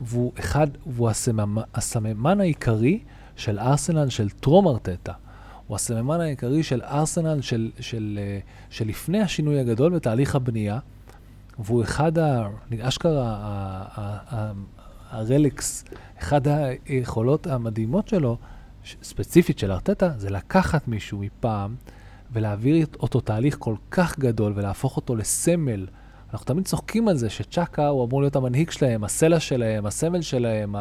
[0.00, 2.98] והוא אחד, והוא הסממן, הסממן העיקרי
[3.36, 5.12] של ארסנל של טרום ארטטה.
[5.66, 8.38] הוא הסממן העיקרי של ארסנל של, של, של, אה,
[8.70, 10.78] של לפני השינוי הגדול בתהליך הבנייה,
[11.58, 12.12] והוא אחד,
[12.80, 13.36] אשכרה,
[15.10, 15.84] הרליקס,
[16.18, 16.40] אחד
[16.86, 18.36] היכולות המדהימות שלו,
[19.02, 21.74] ספציפית של ארטטה, זה לקחת מישהו מפעם
[22.32, 25.86] ולהעביר אותו תהליך כל כך גדול ולהפוך אותו לסמל.
[26.32, 30.74] אנחנו תמיד צוחקים על זה שצ'אקה הוא אמור להיות המנהיג שלהם, הסלע שלהם, הסמל שלהם,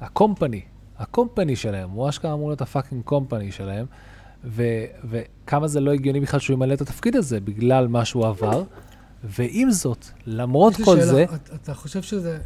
[0.00, 0.60] הקומפני,
[0.98, 3.86] הקומפני שלהם, הוא אשכרה אמור להיות הפאקינג קומפני שלהם,
[4.44, 8.62] ו- וכמה זה לא הגיוני בכלל שהוא ימלא את התפקיד הזה בגלל מה שהוא עבר,
[9.24, 11.24] ועם זאת, למרות כל שאלה, זה...
[11.24, 12.38] אתה, אתה חושב שזה...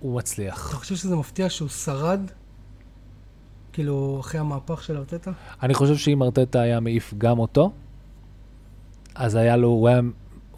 [0.00, 0.68] הוא מצליח.
[0.68, 2.20] אתה חושב שזה מפתיע שהוא שרד?
[3.72, 5.30] כאילו, אחרי המהפך של ארטטה?
[5.62, 7.72] אני חושב שאם ארטטה היה מעיף גם אותו,
[9.14, 10.00] אז היה לו, הוא היה,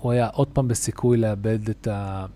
[0.00, 2.26] הוא היה עוד פעם בסיכוי לאבד את ה...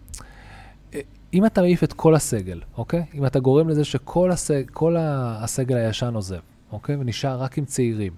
[1.34, 3.04] אם אתה מעיף את כל הסגל, אוקיי?
[3.14, 6.40] אם אתה גורם לזה שכל הסג, כל הסגל הישן עוזב,
[6.72, 6.96] אוקיי?
[6.96, 8.12] ונשאר רק עם צעירים,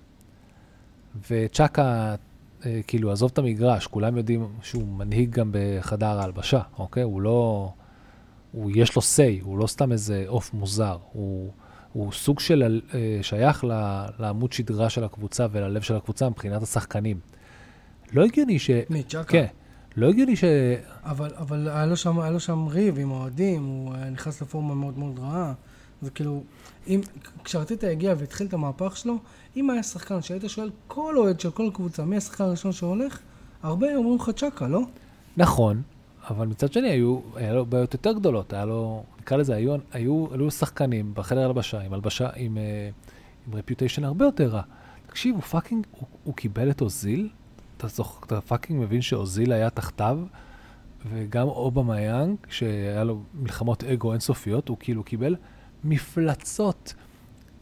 [1.31, 2.15] וצ'אקה,
[2.67, 7.03] אה, כאילו, עזוב את המגרש, כולם יודעים שהוא מנהיג גם בחדר ההלבשה, אוקיי?
[7.03, 7.73] הוא לא...
[8.57, 11.53] הוא, יש לו say, הוא לא סתם איזה עוף מוזר, הוא,
[11.93, 13.65] הוא סוג של אה, שייך
[14.19, 17.21] לעמוד שדרה של הקבוצה וללב של הקבוצה מבחינת השחקנים.
[18.13, 18.71] לא הגיוני ש...
[18.91, 19.25] מי, צ'אקה?
[19.25, 19.47] כן.
[19.97, 20.45] לא הגיוני ש...
[21.05, 24.99] אבל, אבל היה, לו שם, היה לו שם ריב עם אוהדים, הוא נכנס לפורמה מאוד
[24.99, 25.53] מאוד רעה.
[26.03, 26.43] זה כאילו,
[26.87, 27.01] אם,
[27.45, 29.19] כשארטיטה הגיע והתחיל את המהפך שלו,
[29.57, 33.19] אם היה שחקן שהיית שואל כל אוהד של כל קבוצה, מי השחקן הראשון שהולך,
[33.63, 34.81] הרבה אומרים לך צ'אקה, לא?
[35.37, 35.83] נכון,
[36.31, 40.27] אבל מצד שני היו, היה לו בעיות יותר גדולות, היה לו, נקרא לזה, היו, היו,
[40.33, 42.89] היו שחקנים בחדר הלבשה, עם הלבשה, עם, אה,
[43.47, 44.63] עם reputation הרבה יותר רע.
[45.07, 47.29] תקשיב, הוא fucking, הוא, הוא קיבל את אוזיל
[47.77, 48.21] אתה, זוכ...
[48.27, 50.19] אתה fucking מבין שאוזיל היה תחתיו,
[51.11, 55.37] וגם אובמיאנג, שהיה לו מלחמות אגו אינסופיות, הוא כאילו קיבל
[55.85, 56.95] מפלצות,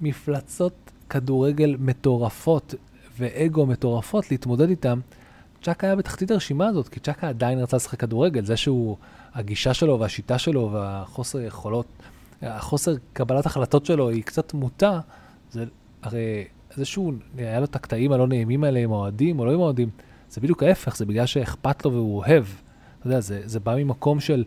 [0.01, 0.73] מפלצות
[1.11, 2.75] כדורגל מטורפות
[3.19, 5.01] ואגו מטורפות להתמודד איתם.
[5.65, 8.45] צ'אקה היה בתחתית הרשימה הזאת, כי צ'אקה עדיין רצה לשחק כדורגל.
[8.45, 8.97] זה שהוא,
[9.35, 11.87] הגישה שלו והשיטה שלו והחוסר יכולות,
[12.43, 15.01] החוסר קבלת החלטות שלו היא קצת מוטה,
[15.51, 15.65] זה
[16.03, 19.61] הרי זה שהוא, היה לו את הקטעים הלא נעימים האלה עם האוהדים או לא עם
[19.61, 19.89] האוהדים,
[20.31, 22.45] זה בדיוק ההפך, זה בגלל שאכפת לו והוא אוהב.
[22.99, 24.45] אתה יודע, זה, זה בא ממקום של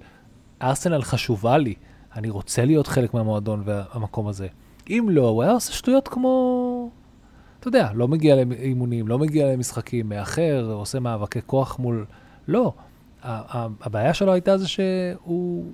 [0.61, 1.73] ארסנל חשובה לי,
[2.15, 4.47] אני רוצה להיות חלק מהמועדון והמקום הזה.
[4.89, 6.31] אם לא, הוא היה עושה שטויות כמו,
[7.67, 12.05] אתה יודע, לא מגיע לאימונים, לא מגיע למשחקים, מאחר, עושה מאבקי כוח מול...
[12.47, 12.73] לא.
[13.23, 15.65] הבעיה שלו הייתה זה שהוא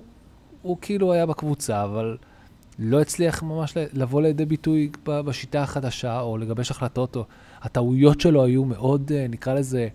[0.62, 2.16] הוא כאילו היה בקבוצה, אבל...
[2.78, 7.24] לא הצליח ממש לבוא לידי ביטוי בשיטה החדשה, או לגבש החלטות, או
[7.62, 9.88] הטעויות שלו היו מאוד, אה, נקרא לזה,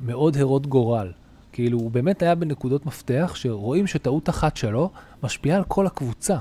[0.00, 1.12] מאוד הרות גורל.
[1.52, 4.90] כאילו, הוא באמת היה בנקודות מפתח, שרואים שטעות אחת שלו
[5.22, 6.36] משפיעה על כל הקבוצה.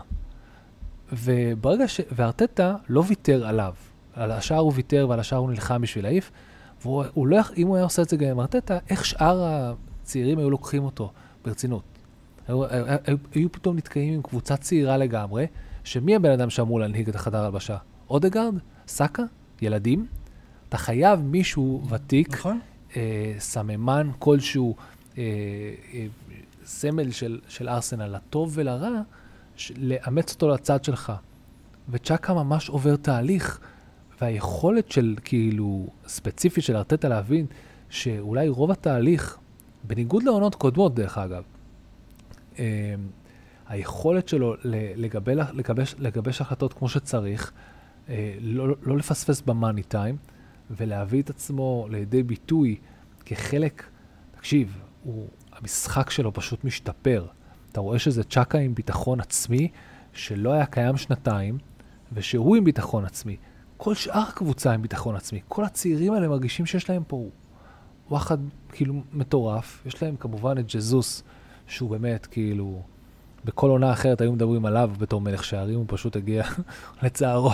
[1.12, 2.02] וברגע ש...
[2.12, 3.74] וארטטה לא ויתר עליו.
[4.14, 6.32] על השאר הוא ויתר ועל השאר הוא נלחם בשביל להעיף.
[6.82, 10.50] והוא לא, אם הוא היה עושה את זה גם עם ארטטה, איך שאר הצעירים היו
[10.50, 11.12] לוקחים אותו
[11.46, 11.84] ברצינות.
[12.48, 15.48] היו, היו, היו פתאום נתקעים עם קבוצה צעירה לגמרי,
[15.84, 17.78] שמי הבן אדם שאמור להנהיג את החדר הלבשה?
[18.10, 18.54] אודגרד?
[18.88, 19.24] סאקה?
[19.62, 20.08] ילדים?
[20.70, 22.60] אתה חייב מישהו ותיק, נכון.
[22.96, 24.76] אה, סממן כלשהו,
[25.18, 25.24] אה,
[25.94, 26.06] אה,
[26.66, 29.02] סמל של, של ארסנל, לטוב ולרע,
[29.78, 31.14] לאמץ אותו לצד שלך.
[31.90, 33.60] וצ'אקה ממש עובר תהליך,
[34.24, 37.46] והיכולת של, כאילו, ספציפית של ארטטה להבין
[37.90, 39.38] שאולי רוב התהליך,
[39.84, 41.44] בניגוד לעונות קודמות דרך אגב,
[42.60, 42.96] אה,
[43.68, 44.56] היכולת שלו
[44.96, 47.52] לגבל, לגבש, לגבש החלטות כמו שצריך,
[48.10, 50.18] אה, לא, לא לפספס במאני טיים,
[50.72, 52.76] ולהביא את עצמו לידי ביטוי
[53.26, 53.84] כחלק,
[54.38, 57.26] תקשיב, הוא, המשחק שלו פשוט משתפר.
[57.72, 59.68] אתה רואה שזה צ'אקה עם ביטחון עצמי
[60.14, 61.58] שלא היה קיים שנתיים,
[62.14, 63.38] ושהוא עם ביטחון עצמי.
[63.84, 65.40] כל שאר הקבוצה עם ביטחון עצמי.
[65.48, 67.26] כל הצעירים האלה מרגישים שיש להם פה
[68.10, 68.38] וואחד
[68.72, 69.84] כאילו מטורף.
[69.86, 71.24] יש להם כמובן את ג'זוס,
[71.68, 72.82] שהוא באמת, כאילו,
[73.46, 76.44] בכל עונה אחרת היו מדברים עליו בתור מלך שערים, הוא פשוט הגיע,
[77.04, 77.52] לצערו,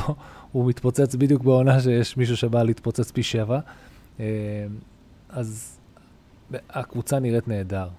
[0.51, 3.59] הוא מתפוצץ בדיוק בעונה שיש מישהו שבא להתפוצץ פי שבע.
[4.19, 4.25] אה,
[5.29, 5.79] אז
[6.69, 7.89] הקבוצה נראית נהדר.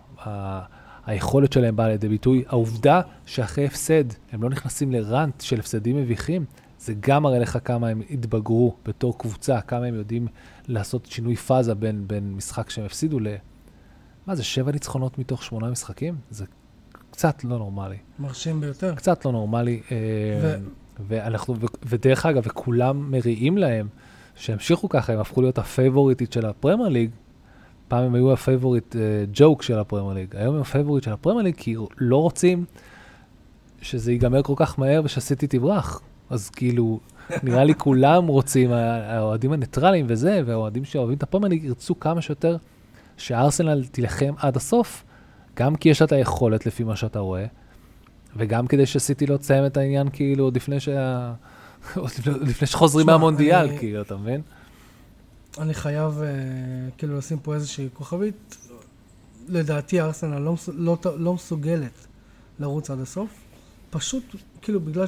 [1.06, 2.44] היכולת שלהם באה לידי ביטוי.
[2.48, 6.44] העובדה שאחרי הפסד הם לא נכנסים לראנט של הפסדים מביכים,
[6.80, 10.26] זה גם מראה לך כמה הם התבגרו בתור קבוצה, כמה הם יודעים
[10.68, 13.26] לעשות שינוי פאזה בין, בין משחק שהם הפסידו ל...
[14.26, 16.16] מה זה, שבע ניצחונות מתוך שמונה משחקים?
[16.30, 16.44] זה
[17.10, 17.96] קצת לא נורמלי.
[18.18, 18.94] מרשים ביותר.
[18.94, 19.80] קצת לא נורמלי.
[19.92, 19.96] אה,
[20.42, 20.54] ו...
[21.08, 23.88] ואנחנו, ו, ודרך אגב, וכולם מריעים להם
[24.34, 27.10] שהמשיכו ככה, הם הפכו להיות הפייבוריטית של הפרמייר ליג.
[27.88, 28.96] פעם הם היו ה favorite
[29.32, 32.64] joke אה, של הפרמייר ליג, היום הם הפייבוריט של הפרמייר ליג, כי לא רוצים
[33.82, 36.00] שזה ייגמר כל כך מהר ושהסיטי תברח.
[36.30, 37.00] אז כאילו,
[37.42, 42.56] נראה לי כולם רוצים, האוהדים הניטרלים וזה, והאוהדים שאוהבים את הפרמייר ליג ירצו כמה שיותר
[43.16, 45.04] שארסנל תילחם עד הסוף,
[45.56, 47.46] גם כי יש לה את היכולת לפי מה שאתה רואה,
[48.36, 51.32] וגם כדי שסיטי לא תסיים את העניין כאילו עוד לפני, שה...
[51.96, 53.78] עוד לפני שחוזרים מהמונדיאל, אני...
[53.78, 54.40] כאילו, אתה מבין?
[55.58, 58.56] אני חייב uh, כאילו לשים פה איזושהי כוכבית.
[59.48, 62.06] לדעתי ארסנל לא, לא, לא מסוגלת
[62.58, 63.30] לרוץ עד הסוף.
[63.90, 64.24] פשוט,
[64.62, 65.06] כאילו, בגלל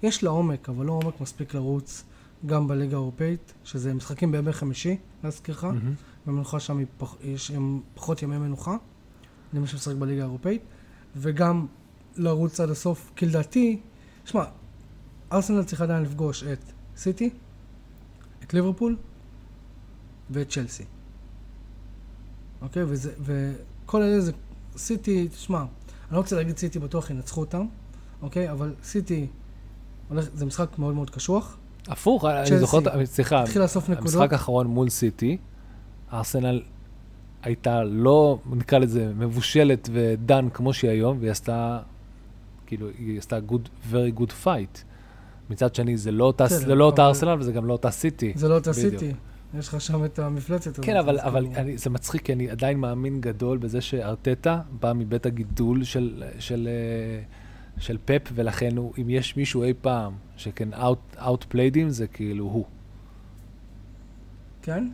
[0.00, 2.04] שיש לה עומק, אבל לא עומק מספיק לרוץ
[2.46, 5.64] גם בליגה האירופאית, שזה משחקים בימי חמישי, להזכירך.
[5.64, 6.58] Mm-hmm.
[6.58, 8.76] שם פח, יש הם פחות ימי מנוחה,
[9.52, 10.62] למי שמשחק בליגה האירופאית,
[11.16, 11.66] וגם
[12.16, 13.80] לרוץ עד הסוף, כי לדעתי,
[14.24, 14.44] שמע,
[15.32, 16.58] ארסנל צריך עדיין לפגוש את
[16.96, 17.30] סיטי,
[18.44, 18.96] את ליברפול
[20.30, 20.84] ואת צ'לסי.
[22.62, 22.82] אוקיי?
[22.82, 24.32] וזה, וכל אלה זה,
[24.76, 27.66] סיטי, תשמע, אני לא רוצה להגיד סיטי בטוח ינצחו אותם,
[28.22, 28.50] אוקיי?
[28.50, 29.26] אבל סיטי,
[30.08, 31.56] הולך, זה משחק מאוד מאוד קשוח.
[31.88, 34.14] הפוך, אני זוכר, סליחה, התחיל לאסוף נקודות.
[34.14, 35.36] המשחק האחרון מול סיטי,
[36.12, 36.62] ארסנל
[37.42, 41.80] הייתה לא, נקרא לזה, מבושלת ודן כמו שהיא היום, והיא עשתה,
[42.66, 44.78] כאילו, היא עשתה good, very good fight.
[45.50, 48.32] מצד שני, זה לא אותה, זה לא אותה ארסנל וזה גם לא אותה סיטי.
[48.36, 49.12] זה לא אותה סיטי.
[49.58, 50.84] יש לך שם את המפלצת הזאת.
[50.84, 55.26] כן, אבל, אבל אני, זה מצחיק, כי אני עדיין מאמין גדול בזה שארטטה בא מבית
[55.26, 57.22] הגידול של, של, אה,
[57.78, 62.44] של פפ, ולכן הוא, אם יש מישהו אי פעם שכן out, outplayed him, זה כאילו
[62.44, 62.64] הוא.
[64.62, 64.88] כן?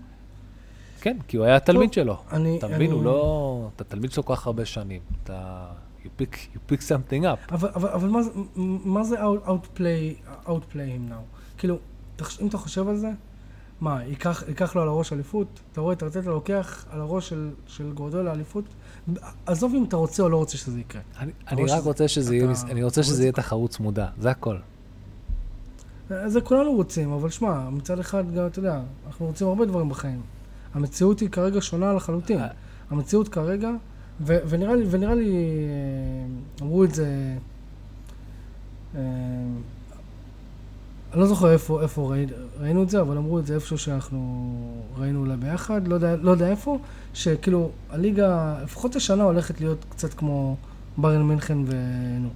[1.00, 2.22] כן, כי הוא היה התלמיד שלו.
[2.32, 2.90] אני, אתה מבין, אני...
[2.90, 3.68] הוא לא...
[3.76, 5.00] אתה תלמיד שלו כל כך הרבה שנים.
[5.24, 5.66] אתה...
[6.04, 7.52] you pick, you pick something up.
[7.52, 8.20] אבל, אבל, אבל מה,
[8.84, 11.38] מה זה out, outplay, outplay him now?
[11.58, 11.78] כאילו,
[12.40, 13.10] אם אתה חושב על זה,
[13.80, 15.60] מה, ייקח, ייקח לו על הראש אליפות?
[15.72, 18.64] אתה רואה את ארטטה לוקח על הראש של, של גורדולה אליפות?
[19.46, 21.02] עזוב אם אתה רוצה או לא רוצה שזה יקרה.
[21.18, 24.56] אני, אני רק רוצה שזה יהיה, אני רוצה שזה יהיה תחרות צמודה, זה הכל.
[26.26, 30.20] זה כולנו רוצים, אבל שמע, מצד אחד גם, אתה יודע, אנחנו רוצים הרבה דברים בחיים.
[30.74, 32.40] המציאות היא כרגע שונה לחלוטין.
[32.40, 32.48] אה.
[32.90, 33.70] המציאות כרגע,
[34.20, 37.36] ו, ונראה לי, ונראה לי, אה, אמרו את זה,
[38.94, 39.00] אה,
[41.12, 42.26] אני לא זוכר איפה, איפה ראי,
[42.60, 44.54] ראינו את זה, אבל אמרו את זה איפשהו שאנחנו
[44.98, 46.78] ראינו אולי ביחד, לא יודע, לא יודע איפה,
[47.14, 50.56] שכאילו הליגה, לפחות השנה הולכת להיות קצת כמו
[50.96, 52.28] בריין מינכן ונו,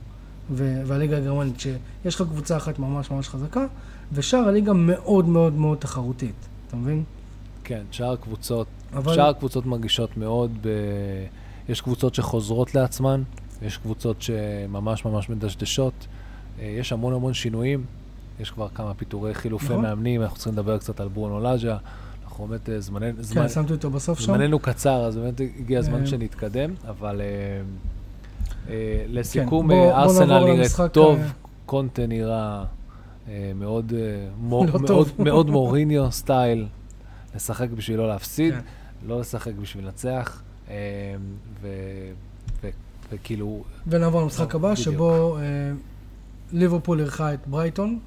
[0.51, 3.67] ו, והליגה הגרמנית, שיש לך קבוצה אחת ממש ממש חזקה,
[4.13, 7.05] ושאר הליגה מאוד מאוד מאוד תחרותית, אתה מבין?
[7.65, 9.15] כן, שאר הקבוצות, אבל...
[9.15, 10.69] שאר הקבוצות מרגישות מאוד, ב...
[11.69, 13.23] יש קבוצות שחוזרות לעצמן,
[13.63, 16.07] יש קבוצות שממש ממש מדשדשות,
[16.59, 17.85] אה, יש המון המון שינויים.
[18.41, 19.83] יש כבר כמה פיטורי חילופי נכון.
[19.83, 21.77] מאמנים, אנחנו צריכים לדבר קצת על ברונו לאז'ה.
[22.25, 23.17] אנחנו באמת, אה, זמננו...
[23.17, 24.27] כן, זמן, שמתי אותו בסוף שם.
[24.27, 27.27] זמננו קצר, אז באמת הגיע הזמן אה, שנתקדם, אבל אה,
[28.69, 31.27] אה, לסיכום, כן, בוא, ארסנל בוא נראית טוב, אה...
[31.67, 32.65] קונטה נראה
[33.29, 36.67] אה, מאוד, אה, לא מאוד, מאוד מוריניו סטייל,
[37.35, 38.61] לשחק בשביל לא להפסיד, כן.
[39.07, 40.75] לא לשחק בשביל לנצח, אה,
[41.63, 41.69] ו,
[42.63, 42.69] ו,
[43.13, 43.63] וכאילו...
[43.87, 44.85] ונעבור למשחק הבא, בדיוק.
[44.85, 45.37] שבו...
[45.39, 45.43] אה,
[46.53, 47.99] ליברפול אירחה את ברייטון,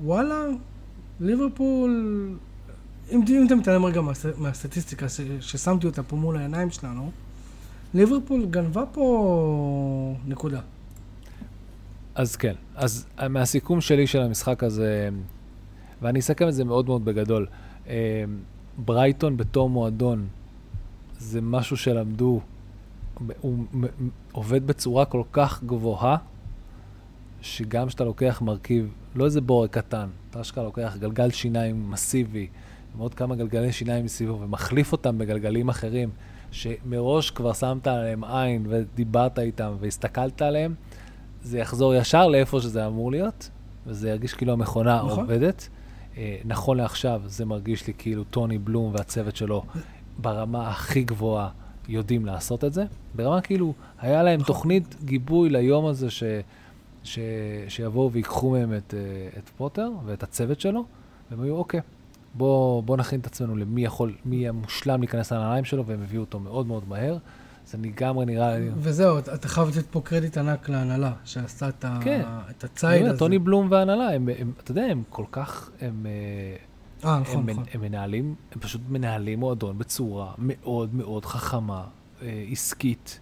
[0.00, 0.44] ווואלה,
[1.20, 1.90] ליברפול,
[3.12, 7.10] אם, אם אתה מתעלם רגע מה, מהסטטיסטיקה ש, ששמתי אותה פה מול העיניים שלנו,
[7.94, 10.60] ליברפול גנבה פה נקודה.
[12.14, 15.08] אז כן, אז מהסיכום שלי של המשחק הזה,
[16.02, 17.46] ואני אסכם את זה מאוד מאוד בגדול,
[17.88, 18.24] אה,
[18.78, 20.26] ברייטון בתור מועדון
[21.18, 22.40] זה משהו שלמדו,
[23.40, 23.64] הוא
[24.32, 26.16] עובד בצורה כל כך גבוהה,
[27.42, 32.48] שגם כשאתה לוקח מרכיב, לא איזה בורג קטן, אתה אשכרה לוקח גלגל שיניים מסיבי,
[32.94, 36.10] עם עוד כמה גלגלי שיניים מסביבו, ומחליף אותם בגלגלים אחרים,
[36.50, 40.74] שמראש כבר שמת עליהם עין ודיברת איתם והסתכלת עליהם,
[41.42, 43.50] זה יחזור ישר לאיפה שזה אמור להיות,
[43.86, 45.20] וזה ירגיש כאילו המכונה נכון.
[45.20, 45.68] עובדת.
[46.16, 49.64] אה, נכון לעכשיו, זה מרגיש לי כאילו טוני בלום והצוות שלו
[50.18, 51.48] ברמה הכי גבוהה
[51.88, 52.84] יודעים לעשות את זה.
[53.14, 54.54] ברמה כאילו, היה להם נכון.
[54.54, 56.22] תוכנית גיבוי ליום הזה ש...
[57.04, 57.18] ש...
[57.68, 60.84] שיבואו ויקחו מהם את, אה, את פוטר ואת הצוות שלו,
[61.30, 61.80] והם היו, אוקיי,
[62.34, 66.40] בואו בוא נכין את עצמנו למי יכול, מי המושלם להיכנס לנעליים שלו, והם הביאו אותו
[66.40, 67.18] מאוד מאוד מהר.
[67.66, 68.70] זה לגמרי נראה לי...
[68.76, 72.22] וזהו, אתה חייב לתת פה קרדיט ענק להנהלה, שעשתה את, כן.
[72.50, 73.18] את הציד הזה.
[73.18, 77.64] טוני בלום והנהלה, הם, הם, אתה יודע, הם כל כך, הם, אה, נכון, הם, נכון.
[77.72, 81.84] הם מנהלים, הם פשוט מנהלים מועדון בצורה מאוד מאוד חכמה,
[82.22, 83.20] אה, עסקית,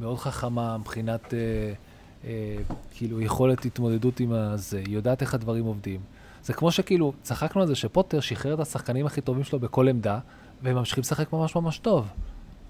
[0.00, 1.34] מאוד חכמה מבחינת...
[1.34, 1.72] אה,
[2.24, 2.56] אה,
[2.90, 6.00] כאילו יכולת התמודדות עם הזה, היא יודעת איך הדברים עובדים.
[6.44, 10.18] זה כמו שכאילו, צחקנו על זה שפוטר שחרר את השחקנים הכי טובים שלו בכל עמדה,
[10.62, 12.08] והם ממשיכים לשחק ממש ממש טוב.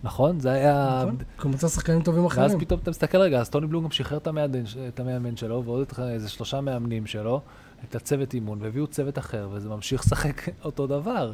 [0.03, 0.41] נכון?
[0.41, 1.05] זה היה...
[1.39, 1.51] נכון?
[1.51, 2.61] מצא שחקנים טובים ואז אחרים.
[2.61, 6.61] פתאום אתה מסתכל רגע, אז טוני בלום גם שחרר את המאמן, שלו, ועוד איזה שלושה
[6.61, 7.41] מאמנים שלו,
[7.85, 11.33] את הצוות אימון, והביאו צוות אחר, וזה ממשיך לשחק אותו דבר.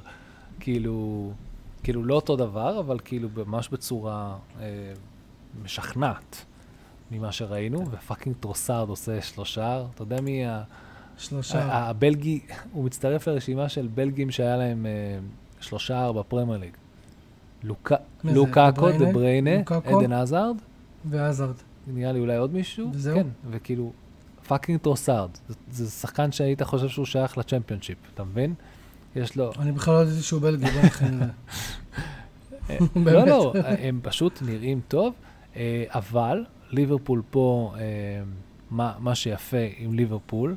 [0.61, 1.31] כאילו,
[1.83, 4.93] כאילו לא אותו דבר, אבל כאילו ממש בצורה אה,
[5.65, 6.45] משכנעת
[7.11, 10.63] ממה שראינו, ו fucking טרוסארד עושה שלושה, אתה יודע מי ה...
[11.19, 11.63] שלושה.
[11.63, 12.41] הבלגי,
[12.73, 15.19] הוא מצטרף לרשימה של בלגים שהיה להם אה,
[15.61, 16.73] שלושה ארבע פרמייר ליג.
[18.25, 18.91] לוקאקו?
[18.99, 19.51] דה בריינה?
[19.85, 20.57] עדן עזארד,
[21.05, 21.55] ועזרד.
[21.87, 22.91] נראה לי אולי עוד מישהו.
[22.93, 23.17] וזהו?
[23.17, 23.93] כן, וכאילו,
[24.49, 25.31] fucking טרוסארד.
[25.71, 28.55] זה, שחקן שהיית חושב שהוא שייך לצ'מפיונשיפ, אתה מבין?
[29.17, 29.53] יש לו...
[29.59, 31.25] אני בכלל לא ידעתי שהוא בלגי, בוא לזה.
[32.71, 32.77] אה.
[32.97, 33.53] לא, לא,
[33.87, 35.15] הם פשוט נראים טוב,
[35.57, 38.23] אה, אבל ליברפול פה, אה,
[38.71, 40.57] מה, מה שיפה עם ליברפול,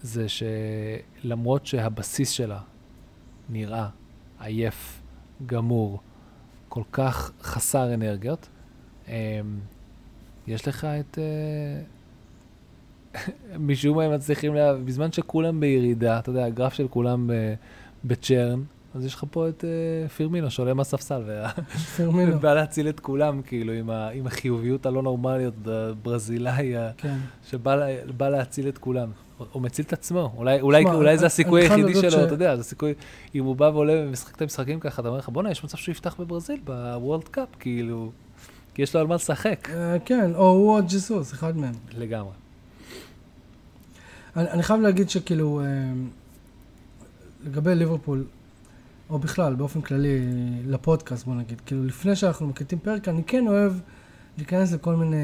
[0.00, 2.60] זה שלמרות שהבסיס שלה
[3.48, 3.88] נראה
[4.40, 5.02] עייף,
[5.46, 6.00] גמור,
[6.68, 8.48] כל כך חסר אנרגיות,
[9.08, 9.40] אה,
[10.46, 11.18] יש לך את...
[11.18, 11.82] אה,
[13.58, 14.74] משום מה הם מצליחים, לה...
[14.74, 17.32] בזמן שכולם בירידה, אתה יודע, הגרף של כולם ב...
[18.04, 18.62] בצ'רן,
[18.94, 21.22] אז יש לך פה את uh, פירמינו שעולה מהספסל.
[21.98, 24.08] ובא להציל את כולם, כאילו, עם, ה...
[24.08, 27.16] עם החיוביות הלא נורמליות, הברזילאי, כן.
[27.50, 27.86] שבא לה...
[28.16, 29.08] בא להציל את כולם.
[29.52, 32.94] הוא- מציל את עצמו, אולי, זה הסיכוי היחידי שלו, ש- אתה יודע, זה סיכוי,
[33.34, 35.92] אם הוא בא ועולה ומשחק את המשחקים ככה, אתה אומר לך, בואנה, יש מצב שהוא
[35.92, 38.12] יפתח בברזיל, בוורלד קאפ, כאילו,
[38.74, 41.74] כי יש לו על מה לשחק, אה, כן, או הוא או ג'סוס, אחד מהם.
[41.98, 42.32] לגמרי.
[44.36, 45.66] אני, אני חייב להגיד שכאילו, אה,
[47.46, 48.24] לגבי ליברפול,
[49.10, 50.18] או בכלל, באופן כללי,
[50.66, 53.72] לפודקאסט, בוא נגיד, כאילו, לפני שאנחנו מקליטים פרק, אני כן אוהב
[54.38, 55.16] להיכנס לכל מיני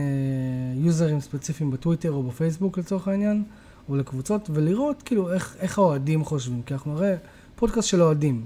[0.74, 3.44] יוזרים ספציפיים בטוויטר או בפייסבוק לצורך העניין,
[3.88, 7.14] או לקבוצות, ולראות כאילו איך, איך האוהדים חושבים, כי אנחנו הרי
[7.56, 8.44] פודקאסט של אוהדים.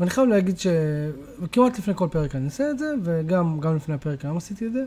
[0.00, 0.66] ואני חייב להגיד ש...
[1.42, 4.72] וכמעט לפני כל פרק אני עושה את זה, וגם גם לפני הפרק היום עשיתי את
[4.72, 4.84] זה,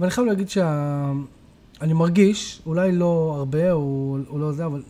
[0.00, 1.12] ואני חייב להגיד שה...
[1.80, 4.82] אני מרגיש, אולי לא הרבה או, או לא זה, אבל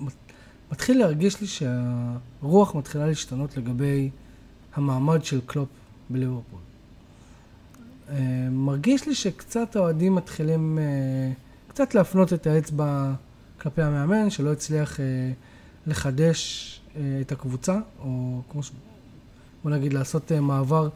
[0.74, 4.10] מתחיל להרגיש לי שהרוח מתחילה להשתנות לגבי
[4.74, 5.68] המעמד של קלופ
[6.10, 6.58] בליברפול.
[8.08, 11.32] אה, מרגיש לי שקצת האוהדים מתחילים אה,
[11.68, 13.12] קצת להפנות את האצבע
[13.60, 15.04] כלפי המאמן, שלא הצליח אה,
[15.86, 16.80] לחדש
[17.20, 18.70] את הקבוצה, או כמו ש...
[19.62, 20.88] בוא נגיד לעשות מעבר.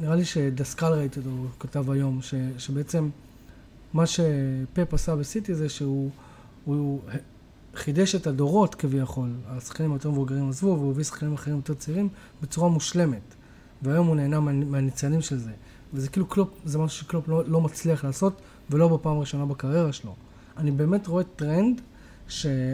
[0.00, 3.08] נראה לי שדסקל ראיתי אותו, הוא כתב היום, ש, שבעצם
[3.92, 6.10] מה שפפ עשה בסיטי זה שהוא
[6.64, 7.00] הוא
[7.74, 9.28] חידש את הדורות כביכול.
[9.46, 12.08] השחקנים היותר מבוגרים עזבו והוא הביא שחקנים אחרים יותר צעירים
[12.42, 13.34] בצורה מושלמת.
[13.82, 15.52] והיום הוא נהנה מה, מהניצנים של זה.
[15.94, 18.40] וזה כאילו קלופ, זה משהו שקלופ לא, לא מצליח לעשות,
[18.70, 20.14] ולא בפעם הראשונה בקריירה שלו.
[20.56, 21.80] אני באמת רואה טרנד
[22.28, 22.72] שאוהדי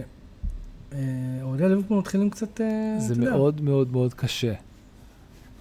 [1.68, 4.52] ליברפול מתחילים קצת, אה, זה מאוד מאוד מאוד קשה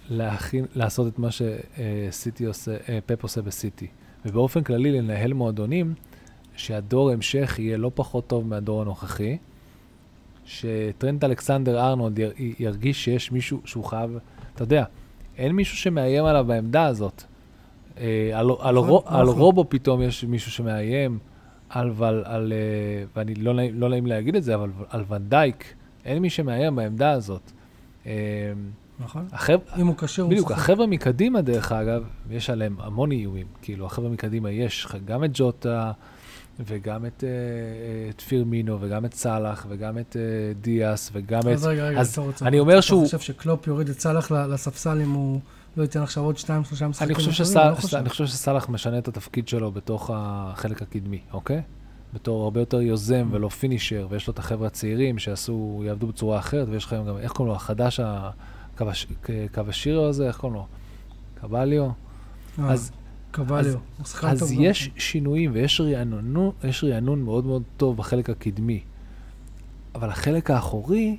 [0.08, 3.86] להכין, לעשות את מה שסיטי עושה, אה, פפ עושה בסיטי.
[4.24, 5.94] ובאופן כללי לנהל מועדונים,
[6.56, 9.36] שהדור המשך יהיה לא פחות טוב מהדור הנוכחי,
[10.44, 14.18] שטרנט אלכסנדר ארנולד יר- ירגיש שיש מישהו שהוא חייב,
[14.54, 14.84] אתה יודע,
[15.36, 17.22] אין מישהו שמאיים עליו בעמדה הזאת.
[17.98, 19.38] אה, על, על, נכון, על נכון.
[19.38, 21.18] רובו פתאום יש מישהו שמאיים,
[21.68, 25.74] על, על, על אה, ואני לא נעים, לא נעים להגיד את זה, אבל על ונדייק,
[26.04, 27.52] אין מי שמאיים בעמדה הזאת.
[28.06, 28.12] אה,
[29.00, 29.26] נכון?
[29.78, 30.60] אם הוא כשיר, הוא בדיוק, משחק.
[30.62, 33.46] החבר'ה מקדימה, דרך אגב, יש עליהם המון איומים.
[33.62, 35.92] כאילו, החבר'ה מקדימה, יש גם את ג'וטה,
[36.60, 37.30] וגם את, אה,
[38.10, 40.22] את פירמינו, וגם את סאלח, וגם את אה,
[40.60, 41.46] דיאס, וגם את...
[41.46, 42.48] אז רגע, רגע, אז עצור, עצור.
[42.48, 45.40] אני אומר אתה שהוא- חושב שקלופ יוריד את סאלח לספסל אם הוא
[45.76, 47.06] לא ייתן עכשיו עוד שתיים, שלושה משחקים?
[47.16, 47.98] אני חושב, לא.
[47.98, 51.62] אני חושב שסאלח משנה את התפקיד שלו בתוך החלק הקדמי, אוקיי?
[52.14, 56.68] בתור הרבה יותר יוזם ולא פינישר, ויש לו את החבר'ה הצעירים שיעשו, יעבדו בצורה אחרת,
[56.70, 58.00] ויש לכם גם, איך קוראים לו, החדש,
[58.78, 60.66] הקוואשירו הזה, איך קוראים לו?
[61.40, 61.88] קבליו?
[62.58, 62.92] אז
[63.58, 64.62] אז- הוא שחקן אז טוב גם.
[64.62, 68.80] יש שינויים ויש רענון, יש רענון מאוד מאוד טוב בחלק הקדמי.
[69.94, 71.16] אבל החלק האחורי,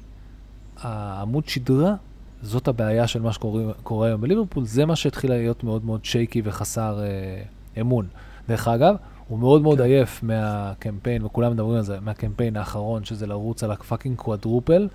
[0.77, 1.95] העמוד שדרה,
[2.41, 6.41] זאת הבעיה של מה שקורה קורה היום בליברפול, זה מה שהתחיל להיות מאוד מאוד שייקי
[6.45, 7.43] וחסר אה,
[7.81, 8.07] אמון.
[8.49, 8.95] דרך אגב,
[9.27, 9.83] הוא מאוד מאוד כן.
[9.83, 14.87] עייף מהקמפיין, וכולם מדברים על זה, מהקמפיין האחרון, שזה לרוץ על הפאקינג קוואדרופל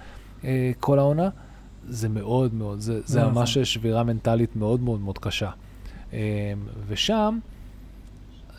[0.44, 1.28] אה, כל העונה.
[1.88, 3.34] זה מאוד מאוד, זה, זה נכון.
[3.34, 5.50] ממש שבירה מנטלית מאוד מאוד מאוד קשה.
[6.12, 6.52] אה,
[6.86, 7.38] ושם,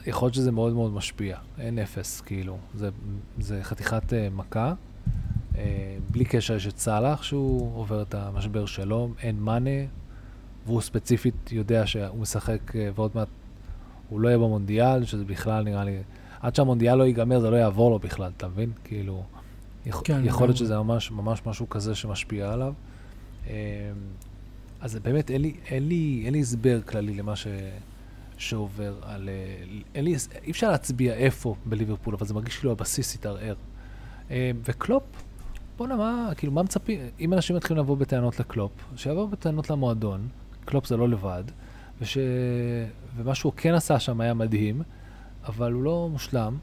[0.07, 2.89] יכול להיות שזה מאוד מאוד משפיע, אין אפס, כאילו, זה,
[3.39, 4.73] זה חתיכת אה, מכה.
[5.57, 9.69] אה, בלי קשר יש את סאלח, שהוא עובר את המשבר שלו, אין מאנה,
[10.65, 13.27] והוא ספציפית יודע שהוא משחק, אה, ועוד מעט
[14.09, 15.97] הוא לא יהיה במונדיאל, שזה בכלל נראה לי...
[16.41, 18.71] עד שהמונדיאל לא ייגמר, זה לא יעבור לו בכלל, אתה מבין?
[18.83, 19.23] כאילו,
[19.85, 20.01] יכ...
[20.03, 20.57] כן, יכול להיות.
[20.57, 22.73] שזה ממש ממש משהו כזה שמשפיע עליו.
[24.83, 27.47] אז באמת, אין לי, אין לי, אין לי הסבר כללי למה ש...
[28.37, 29.29] שעובר על...
[29.29, 29.63] אה,
[29.95, 30.15] אין לי...
[30.43, 33.55] אי אפשר להצביע איפה בליברפול, אבל זה מרגיש כאילו הבסיס התערער.
[34.29, 35.03] אמ, וקלופ,
[35.77, 36.99] בואנה, מה, כאילו, מה מצפים?
[37.19, 40.27] אם אנשים מתחילים לבוא בטענות לקלופ, שיבואו בטענות למועדון,
[40.65, 41.43] קלופ זה לא לבד,
[42.01, 42.17] וש...
[43.17, 44.81] ומה שהוא כן עשה שם היה מדהים,
[45.45, 46.57] אבל הוא לא מושלם,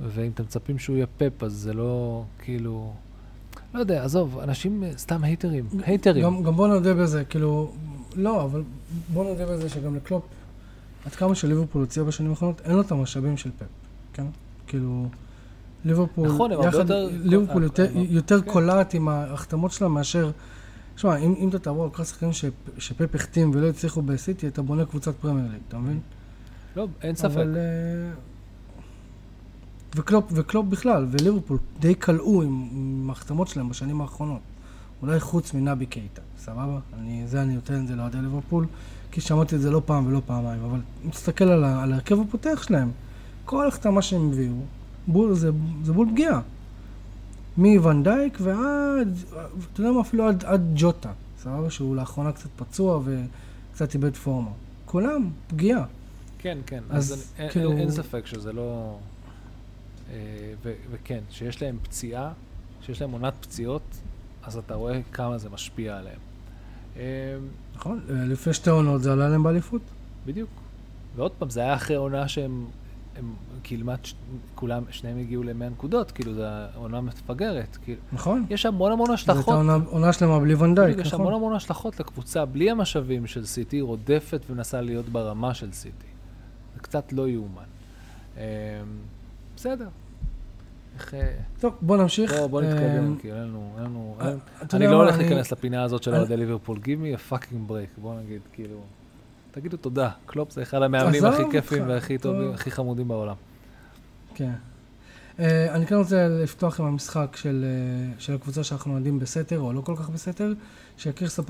[0.00, 2.94] ואם אתם מצפים שהוא יהיה פפ, אז זה לא, כאילו...
[3.74, 6.24] לא יודע, עזוב, אנשים אה, סתם הייטרים, הייטרים.
[6.24, 7.72] גם, גם בוא נודה בזה, כאילו,
[8.16, 8.62] לא, אבל
[9.12, 10.22] בוא נודה בזה שגם לקלופ,
[11.06, 13.64] עד כמה שליברפול הוציאה בשנים האחרונות, אין לו את המשאבים של פפ,
[14.12, 14.24] כן?
[14.66, 15.06] כאילו,
[15.84, 18.52] ליברפול, נכון, הרבה יותר- ליברפול אה, יותר, אה, יותר כן.
[18.52, 20.30] קולעת עם ההחתמות שלה מאשר,
[20.96, 22.44] שמע, אם, אם אתה תעבור על כל השחקנים שפ-
[22.78, 26.00] שפפ החתים ולא הצליחו בסיטי, אתה בונה קבוצת פרמייר ליג, אתה מבין?
[26.76, 27.24] לא, אין ספק.
[27.34, 27.56] אבל...
[29.94, 34.40] וקלופ, וקלופ בכלל, וליברפול די קלעו עם, עם ההחתמות שלהם בשנים האחרונות.
[35.02, 36.78] אולי חוץ מנבי קייטה, סבבה?
[36.98, 38.66] אני, זה אני נותן את זה לאוהדי ליברפול,
[39.10, 42.90] כי שמעתי את זה לא פעם ולא פעמיים, אבל מסתכל על, על ההרכב הפותח שלהם,
[43.44, 44.52] כל החתמה שהם הביאו,
[45.06, 45.50] בול, זה,
[45.84, 46.40] זה בול פגיעה.
[47.56, 49.16] מוונדייק ועד,
[49.72, 51.70] אתה יודע מה, אפילו עד, עד ג'וטה, סבבה?
[51.70, 54.50] שהוא לאחרונה קצת פצוע וקצת איבד פורמה.
[54.86, 55.84] כולם פגיעה.
[56.38, 58.98] כן, כן, אז אז אני- כאילו- אין- אין ספק שזה לא...
[60.14, 60.18] אה,
[60.64, 62.32] ו- וכן, שיש להם פציעה,
[62.82, 63.82] שיש להם עונת פציעות,
[64.42, 66.18] אז אתה רואה כמה זה משפיע עליהם.
[66.96, 67.02] אה,
[67.76, 69.82] נכון, לפני שתי עונות זה עלה להם באליפות.
[70.26, 70.50] בדיוק.
[71.16, 72.66] ועוד פעם, זה היה אחרי עונה שהם,
[73.16, 73.34] הם
[73.64, 74.14] כמעט, ש-
[74.54, 76.42] כולם, שניהם הגיעו ל-100 נקודות, כאילו, זו
[76.74, 77.78] עונה מפגרת.
[77.84, 78.46] כאילו, נכון?
[78.50, 79.54] יש המון המון זו הייתה השלכות.
[79.90, 81.26] עונה, שלמה בלי ונדייק, בדיוק, יש נכון?
[81.26, 86.06] המון המון השלכות לקבוצה, בלי המשאבים של סיטי, רודפת ומנסה להיות ברמה של סיטי.
[86.74, 87.62] זה קצת לא יאומן.
[89.56, 89.88] בסדר.
[90.98, 91.14] איך...
[91.14, 92.32] אה, טוב, בוא נמשיך.
[92.32, 93.44] בוא, בוא נתקדם, אמ, כאילו, אין
[93.84, 94.16] לנו...
[94.20, 94.32] אה,
[94.72, 96.78] אני לא הולך להיכנס לפינה הזאת של אני- אוהדי ליברפול.
[96.78, 98.80] Give me a fucking break, בוא נגיד, כאילו...
[99.50, 102.34] תגידו תודה, קלופ זה אחד המאמנים הכי כיפים והכי טוב.
[102.36, 103.34] טובים, הכי חמודים בעולם.
[104.34, 104.50] כן.
[105.38, 109.72] אה, אני כן רוצה לפתוח עם המשחק של, אה, של הקבוצה שאנחנו אוהדים בסתר, או
[109.72, 110.52] לא כל כך בסתר,
[110.96, 111.42] שקריסטל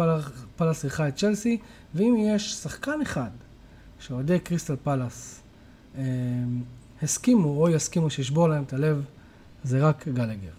[0.57, 1.59] פלאס- אירחה את צ'לסי,
[1.95, 3.31] ואם יש שחקן אחד
[3.99, 5.41] שאוהדי קריסטל פלאס
[5.99, 6.03] אה,
[7.03, 9.05] הסכימו או יסכימו שישבור להם את הלב,
[9.65, 10.51] זה רק גלגר.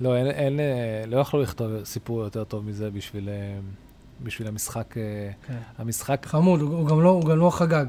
[0.00, 3.58] לא, אין, אין, אה, לא יכלו לכתוב סיפור יותר טוב מזה בשביל, אה,
[4.22, 5.58] בשביל המשחק, אה, כן.
[5.78, 7.86] המשחק חמוד, הוא, הוא, גם לא, הוא גם לא חגג.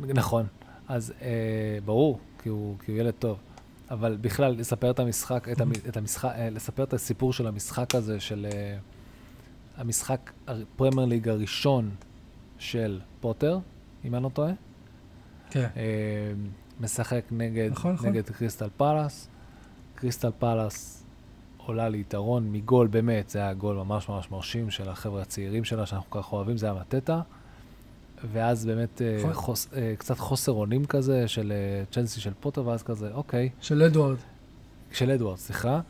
[0.00, 0.46] נכון.
[0.88, 3.38] אז אה, ברור, כי הוא, כי הוא ילד טוב.
[3.90, 8.20] אבל בכלל, לספר את המשחק, את, המ, את המשחק, לספר את הסיפור של המשחק הזה,
[8.20, 8.78] של אה,
[9.76, 11.90] המשחק הפרמייר ליג הראשון
[12.58, 13.58] של פוטר,
[14.04, 14.52] אם אני לא טועה.
[15.50, 15.68] כן.
[15.76, 16.32] אה,
[16.80, 18.08] משחק נגד, נכון, נכון.
[18.08, 19.28] נגד קריסטל פלאס.
[20.00, 21.04] קריסטל פלאס
[21.56, 26.10] עולה ליתרון מגול, באמת, זה היה גול ממש ממש מרשים של החבר'ה הצעירים שלה, שאנחנו
[26.10, 27.20] כל כך אוהבים, זה היה מטטה.
[28.32, 29.32] ואז באמת נכון.
[29.32, 33.82] חוס, אה, קצת חוסר אונים כזה של אה, צ'לסי של פוטר, ואז כזה, אוקיי, של
[33.82, 34.16] אדוארד.
[34.92, 35.80] של אדוארד, סליחה.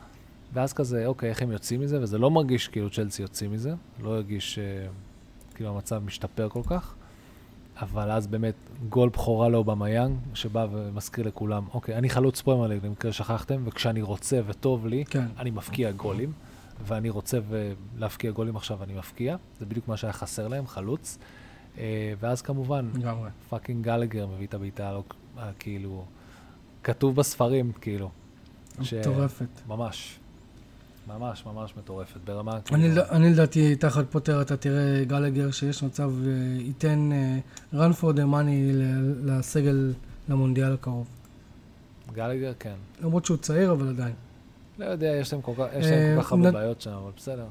[0.53, 2.01] ואז כזה, אוקיי, איך הם יוצאים מזה?
[2.01, 4.59] וזה לא מרגיש כאילו צ'לסי יוצאים מזה, לא הרגיש
[5.55, 6.95] כאילו המצב משתפר כל כך.
[7.81, 8.53] אבל אז באמת
[8.89, 14.39] גול בכורה לאובמיאנג, שבא ומזכיר לכולם, אוקיי, אני חלוץ פרמייר ליג, במקרה שכחתם, וכשאני רוצה
[14.47, 15.25] וטוב לי, כן.
[15.37, 16.31] אני מפקיע גולים,
[16.87, 17.39] ואני רוצה
[17.97, 19.35] להפקיע גולים עכשיו, אני מפקיע.
[19.59, 21.17] זה בדיוק מה שהיה חסר להם, חלוץ.
[21.77, 22.89] אה, ואז כמובן.
[23.49, 25.03] fucking גלגר מביא את הבעיטה, לא,
[25.37, 26.03] אה, כאילו,
[26.83, 28.09] כתוב בספרים, כאילו.
[28.81, 29.47] ש- מטורפת.
[29.67, 30.19] ממש.
[31.09, 33.01] ממש ממש מטורפת, ברמה אני, כאילו...
[33.09, 37.39] אני לדעתי, תחת פוטר אתה תראה גלגר שיש מצב, אה, ייתן אה,
[37.73, 38.75] run for the money
[39.23, 39.93] לסגל
[40.29, 41.07] למונדיאל הקרוב.
[42.13, 42.75] גלגר, כן.
[43.01, 44.13] למרות שהוא צעיר, אבל עדיין.
[44.79, 47.45] לא יודע, יש להם כל כך, אה, הרבה בעיות שם, אבל בסדר.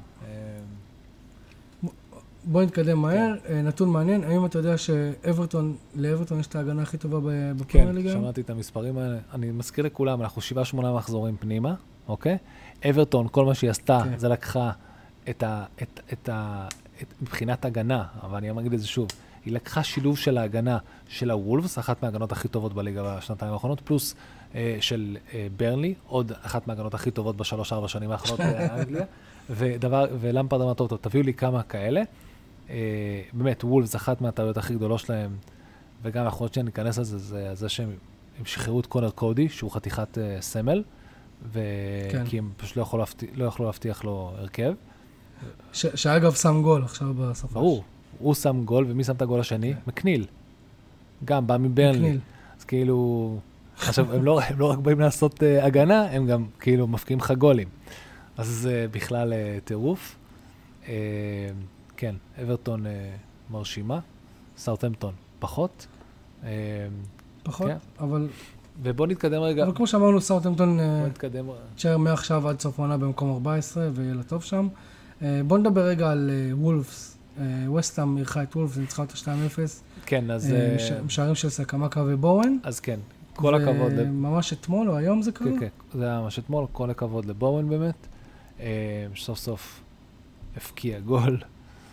[2.43, 3.35] בוא נתקדם מהר.
[3.47, 3.67] כן.
[3.67, 8.07] נתון מעניין, האם אתה יודע שאברטון, לאברטון יש את ההגנה הכי טובה בפרמייר כן, ליג
[8.07, 8.21] היום?
[8.21, 9.17] שמעתי את המספרים האלה.
[9.33, 11.75] אני מזכיר לכולם, אנחנו שבעה, שמונה מחזורים פנימה,
[12.09, 12.37] אוקיי?
[12.89, 14.17] אברטון, כל מה שהיא עשתה, כן.
[14.17, 14.71] זה לקחה
[15.29, 15.65] את ה...
[15.81, 16.67] את, את ה
[17.01, 19.07] את, מבחינת הגנה, אבל אני אגיד את זה שוב,
[19.45, 24.15] היא לקחה שילוב של ההגנה של הוולפס, אחת מההגנות הכי טובות בליגה בשנתיים האחרונות, פלוס
[24.55, 29.05] אה, של אה, ברנלי, עוד אחת מההגנות הכי טובות בשלוש-ארבע שנים האחרונות באנגליה,
[29.49, 32.01] ודבר, ולמפרד אמר, טוב, טוב, תביאו לי כמה כאלה.
[32.69, 35.37] אה, באמת, וולפס, אחת מהטעויות הכי גדולות שלהם,
[36.01, 37.89] וגם אנחנו עוד שניה ניכנס לזה, זה זה שהם
[38.39, 40.83] הם שחררו את קונר קודי, שהוא חתיכת uh, סמל,
[41.53, 41.59] ו...
[42.11, 42.25] כן.
[42.25, 44.73] כי הם פשוט לא, יכול להבטיח, לא יכלו להבטיח לו הרכב.
[45.73, 47.51] ש- שאגב שם גול עכשיו בסוף.
[47.53, 47.83] ברור,
[48.19, 49.73] הוא שם גול, ומי שם את הגול השני?
[49.73, 49.79] כן.
[49.87, 50.25] מקניל.
[51.25, 52.17] גם בא מברנלי.
[52.59, 53.37] אז כאילו,
[53.77, 57.31] עכשיו, הם לא, הם לא רק באים לעשות uh, הגנה, הם גם כאילו מפקיעים לך
[57.31, 57.67] גולים.
[58.37, 60.15] אז זה בכלל uh, טירוף.
[60.83, 60.87] Uh,
[61.97, 62.89] כן, אברטון uh,
[63.51, 63.99] מרשימה,
[64.57, 65.87] סאוטהמפטון פחות.
[66.41, 66.45] Uh,
[67.43, 67.77] פחות, כן.
[67.99, 68.27] אבל
[68.83, 69.63] ובוא נתקדם רגע.
[69.63, 71.05] אבל כמו שאמרנו, סאוטהמפטון אה.
[71.75, 74.67] תישאר מעכשיו עד סוף העונה במקום 14 ויהיה לה טוב שם.
[75.21, 77.15] אה, בוא נדבר רגע על אה, וולפס.
[77.67, 79.19] ווסטהאם אירחה את וולפס, ניצחה אותה 2-0.
[80.05, 82.57] כן, אז, אה, uh, ש- שערים של סקמקה ובורן.
[82.63, 82.99] אז כן,
[83.35, 84.03] כל הכבוד.
[84.03, 85.47] ממש אתמול או היום זה קרה?
[85.47, 85.67] כן, כן,
[85.99, 88.07] זה היה ממש אתמול, כל הכבוד לבורן באמת.
[89.15, 89.81] סוף סוף
[90.57, 91.37] הפקיע גול,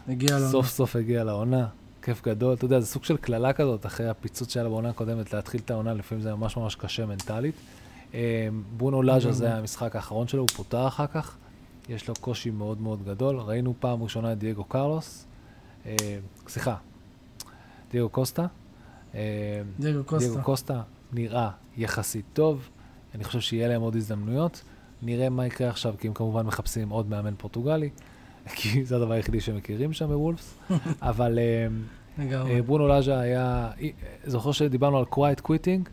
[0.09, 0.49] הגיע לו.
[0.49, 1.67] סוף סוף הגיע לעונה,
[2.07, 2.55] כיף גדול.
[2.55, 5.95] אתה יודע, זה סוג של קללה כזאת, אחרי הפיצוץ שהיה בעונה הקודמת, להתחיל את העונה,
[5.95, 7.55] לפעמים זה ממש ממש קשה מנטלית.
[8.15, 9.33] אה, בונו לאז'ה.
[9.33, 11.37] זה המשחק האחרון שלו, הוא פוטר אחר כך.
[11.89, 13.37] יש לו קושי מאוד מאוד גדול.
[13.37, 15.27] ראינו פעם ראשונה את דייגו קרלוס,
[15.87, 15.95] אה,
[16.49, 16.77] סליחה,
[17.91, 18.47] דייגו קוסטה.
[19.15, 20.29] אה, דייגו קוסטה.
[20.29, 20.83] דייגו קוסטה
[21.13, 22.69] נראה יחסית טוב,
[23.15, 24.63] אני חושב שיהיה להם עוד הזדמנויות.
[25.03, 27.91] נראה מה יקרה עכשיו, כי הם כמובן מחפשים עוד מאמן פורטוגלי,
[28.55, 30.59] כי זה הדבר היחידי שהם מכירים שם בוולפס.
[31.03, 31.67] אבל אה.
[32.21, 33.71] אה, ברונו לאז'ה היה,
[34.25, 35.89] זוכר שדיברנו על quiet quitting?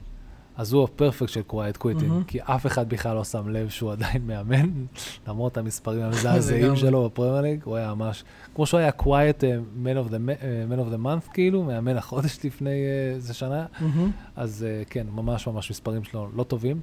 [0.56, 2.24] אז הוא ה perfect של quiet quitting, מהמם.
[2.24, 4.70] כי אף אחד בכלל לא שם לב שהוא עדיין מאמן,
[5.28, 6.76] למרות המספרים המזעזעים.
[6.76, 8.24] שלו בפרמייר ליג, הוא היה ממש,
[8.56, 9.44] כמו שהוא היה quiet
[9.84, 14.12] man of the month כאילו, מאמן החודש לפני אה, איזה שנה, מהמם.
[14.36, 16.82] אז כן, ממש ממש מספרים שלו לא טובים.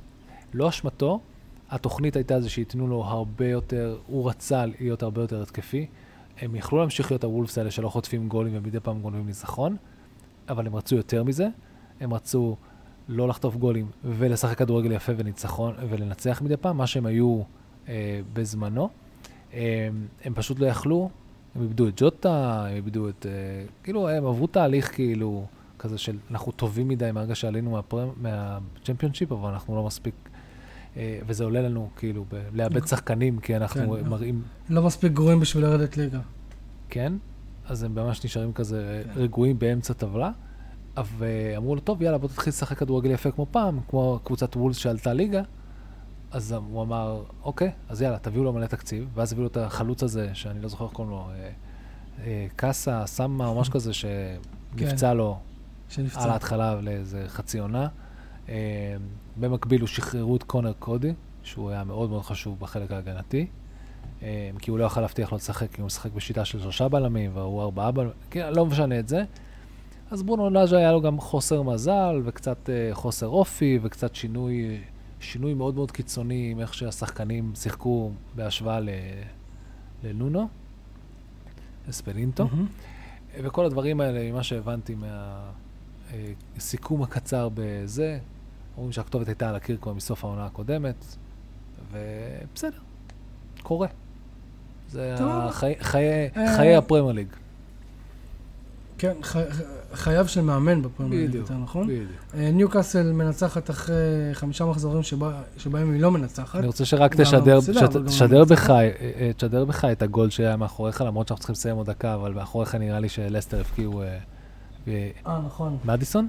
[0.55, 1.21] לא אשמתו,
[1.71, 5.87] התוכנית הייתה זה שייתנו לו הרבה יותר, הוא רצה להיות הרבה יותר התקפי.
[6.41, 9.77] הם יכלו להמשיך להיות הוולפס האלה שלא חוטפים גולים ומדי פעם גונבים ניצחון,
[10.49, 11.49] אבל הם רצו יותר מזה.
[12.01, 12.57] הם רצו
[13.09, 17.43] לא לחטוף גולים ולשחק כדורגל יפה וניצחון ולנצח מדי פעם, מה שהם היו
[17.89, 18.89] אה, בזמנו.
[19.55, 19.89] אה,
[20.25, 21.11] הם פשוט לא יכלו,
[21.55, 23.27] הם איבדו את ג'וטה, הם איבדו את...
[23.27, 25.47] אה, כאילו, הם עברו תהליך כאילו
[25.79, 27.79] כזה של אנחנו טובים מדי מהרגע שעלינו
[28.17, 30.30] מהצ'מפיונשיפ, אבל אנחנו לא מספיק...
[30.97, 34.09] אה, וזה עולה לנו כאילו לאבד שחקנים, כי אנחנו כן.
[34.09, 34.43] מראים...
[34.69, 36.21] לא מספיק גרועים בשביל לרדת ליגה.
[36.89, 37.13] כן,
[37.67, 39.21] אז הם ממש נשארים כזה כן.
[39.21, 40.31] רגועים באמצע טבלה.
[41.19, 45.13] ואמרו לו, טוב, יאללה, בוא תתחיל לשחק כדורגל יפה כמו פעם, כמו קבוצת וולס שעלתה
[45.13, 45.43] ליגה.
[46.31, 50.03] אז הוא אמר, אוקיי, אז יאללה, תביאו לו מלא תקציב, ואז הביאו לו את החלוץ
[50.03, 51.51] הזה, שאני לא זוכר איך קוראים לו, אה,
[52.25, 55.39] אה, קאסה, סאמה או משהו כזה, שנפצע לו
[55.89, 56.23] שנפצע.
[56.23, 57.89] על ההתחלה לאיזה חצי עונה.
[58.49, 58.97] אה,
[59.37, 61.13] במקביל, הוא שחררו את קונר קודי,
[61.43, 63.47] שהוא היה מאוד מאוד חשוב בחלק ההגנתי.
[64.23, 67.31] אה, כי הוא לא יכל להבטיח לו לשחק, כי הוא משחק בשיטה של שלושה בלמים,
[67.35, 69.25] והוא ארבעה בלמים, כן, לא משנה את זה.
[70.11, 74.81] אז ברונו לאז'ה היה לו גם חוסר מזל, וקצת אה, חוסר אופי, וקצת שינוי,
[75.21, 78.89] שינוי מאוד מאוד קיצוני עם איך שהשחקנים שיחקו בהשוואה ל,
[80.05, 80.49] לנונו,
[81.91, 82.45] אספלינטו.
[82.45, 82.67] מהמם.
[83.43, 84.95] וכל הדברים האלה, ממה שהבנתי
[86.55, 88.19] מהסיכום הקצר בזה,
[88.77, 91.05] אומרים שהכתובת הייתה על הקיר כבר מסוף העונה הקודמת,
[91.93, 92.79] ובסדר,
[93.63, 93.89] קורה.
[94.91, 95.15] זה.
[95.21, 96.57] החי, חיי, אה.
[96.57, 97.27] חיי הפרמייר ליג.
[98.99, 99.37] כן, ח-
[99.95, 101.87] חייו של מאמן בפרמייר ליג, יותר נכון?
[101.87, 102.11] בדיוק.
[102.35, 103.95] אה, ניוקאסל מנצחת אחרי
[104.33, 106.59] חמישה מחזורים שבה- שבהם היא לא מנצחת.
[106.59, 107.59] אני רוצה שרק תשדר,
[108.07, 108.45] תשדר.
[108.45, 112.33] בך, אה, תשדר בך את הגול שהיה מאחוריך, למרות שאנחנו צריכים לסיים עוד דקה, אבל
[112.33, 114.03] מאחוריך נראה לי שלסטר הבקיעו
[114.89, 115.79] אה, נכון.
[115.85, 116.29] מדיסון?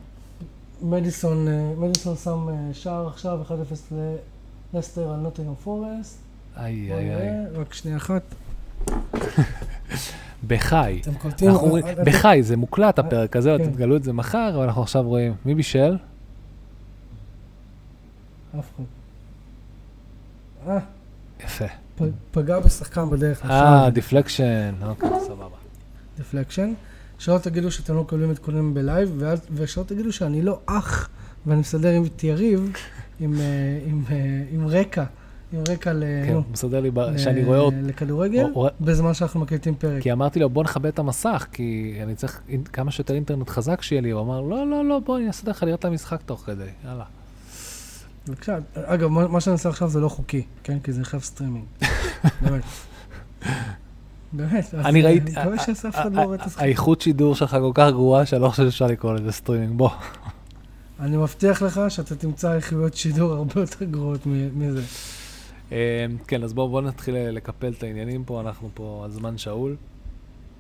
[0.82, 3.94] מדיסון, אה, מדיסון שם אה, שער עכשיו, 1-0
[4.74, 6.18] ללסטר על נוטינגרם פורסט.
[6.58, 7.30] איי איי איי.
[7.54, 8.22] רק שנייה אחת.
[10.48, 11.00] בחי.
[11.02, 11.50] אתם קולטים?
[11.50, 13.64] אה, בחי, זה מוקלט הפרק הזה, כן.
[13.64, 15.98] אתם תגלו את זה מחר, אבל אנחנו עכשיו רואים מי בישל?
[18.60, 18.84] אף אחד.
[20.68, 20.80] אה,
[21.46, 21.66] יפה.
[22.32, 23.46] פגע בשחקן בדרך.
[23.46, 25.58] אה, deflection, אוקיי, סבבה.
[26.18, 26.74] deflection.
[27.22, 31.10] שלא תגידו שאתם לא מקבלים עדכונים בלייב, ואל- ושלא תגידו שאני לא אח,
[31.46, 32.72] ואני מסדר עם את יריב,
[33.20, 34.16] עם, אה, עם, אה,
[34.52, 35.04] עם רקע,
[35.54, 36.04] עם רקע ל...
[36.28, 40.02] כן, הוא מסדר לי, ב- שאני רואה אותו, לכדורגל, הוא- בזמן שאנחנו מקליטים פרק.
[40.04, 42.42] כי אמרתי לו, בוא נכבה את המסך, כי אני צריך
[42.74, 44.10] כמה שיותר אינטרנט חזק שיהיה לי.
[44.10, 47.04] הוא אמר, לא, לא, לא, בוא, אני אסדר לך לראות את המשחק תוך כדי, יאללה.
[48.28, 48.58] בבקשה.
[48.76, 50.78] אגב, מה מה שאני עושה עכשיו זה לא חוקי, כן?
[50.84, 51.66] כי זה חייב סטרימינג.
[52.42, 52.64] באמת.
[54.34, 54.74] באמת.
[54.74, 56.62] אני אה, ראיתי, אני מקווה שאף אחד לא רואה את המשחק.
[56.62, 59.90] האיכות שידור שלך כל כך גרועה, שאני לא חושב שאפשר לקרוא לזה סטרימינג, בוא.
[61.00, 64.20] אני מבטיח לך שאתה תמצא איכויות שידור הרבה יותר גרועות
[64.56, 64.82] מזה.
[65.72, 69.38] אה, כן, אז בואו בוא נתחיל אה, לקפל את העניינים פה, אנחנו פה על זמן
[69.38, 69.76] שאול.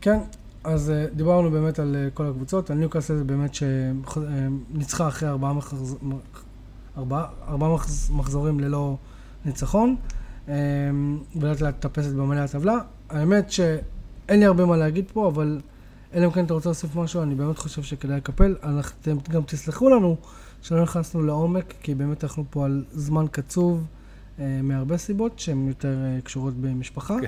[0.02, 0.20] כן,
[0.64, 5.54] אז אה, דיברנו באמת על אה, כל הקבוצות, על ניוקאסל זה באמת שניצחה אחרי ארבעה,
[5.54, 5.96] מחז...
[6.98, 8.12] ארבעה, ארבעה מחז...
[8.14, 8.98] מחזורים ללא
[9.46, 9.96] ניצחון,
[10.50, 10.56] אה,
[11.36, 12.78] ולאט לאט טפסת במלא הטבלה.
[13.12, 15.60] האמת שאין לי הרבה מה להגיד פה, אבל
[16.14, 18.56] אלא אם כן אתה רוצה להוסיף משהו, אני באמת חושב שכדאי לקפל.
[19.02, 20.18] אתם גם תסלחו לנו
[20.62, 23.86] שלא נכנסנו לעומק, כי באמת אנחנו פה על זמן קצוב
[24.40, 27.18] אה, מהרבה סיבות שהן יותר אה, קשורות במשפחה.
[27.22, 27.28] כן.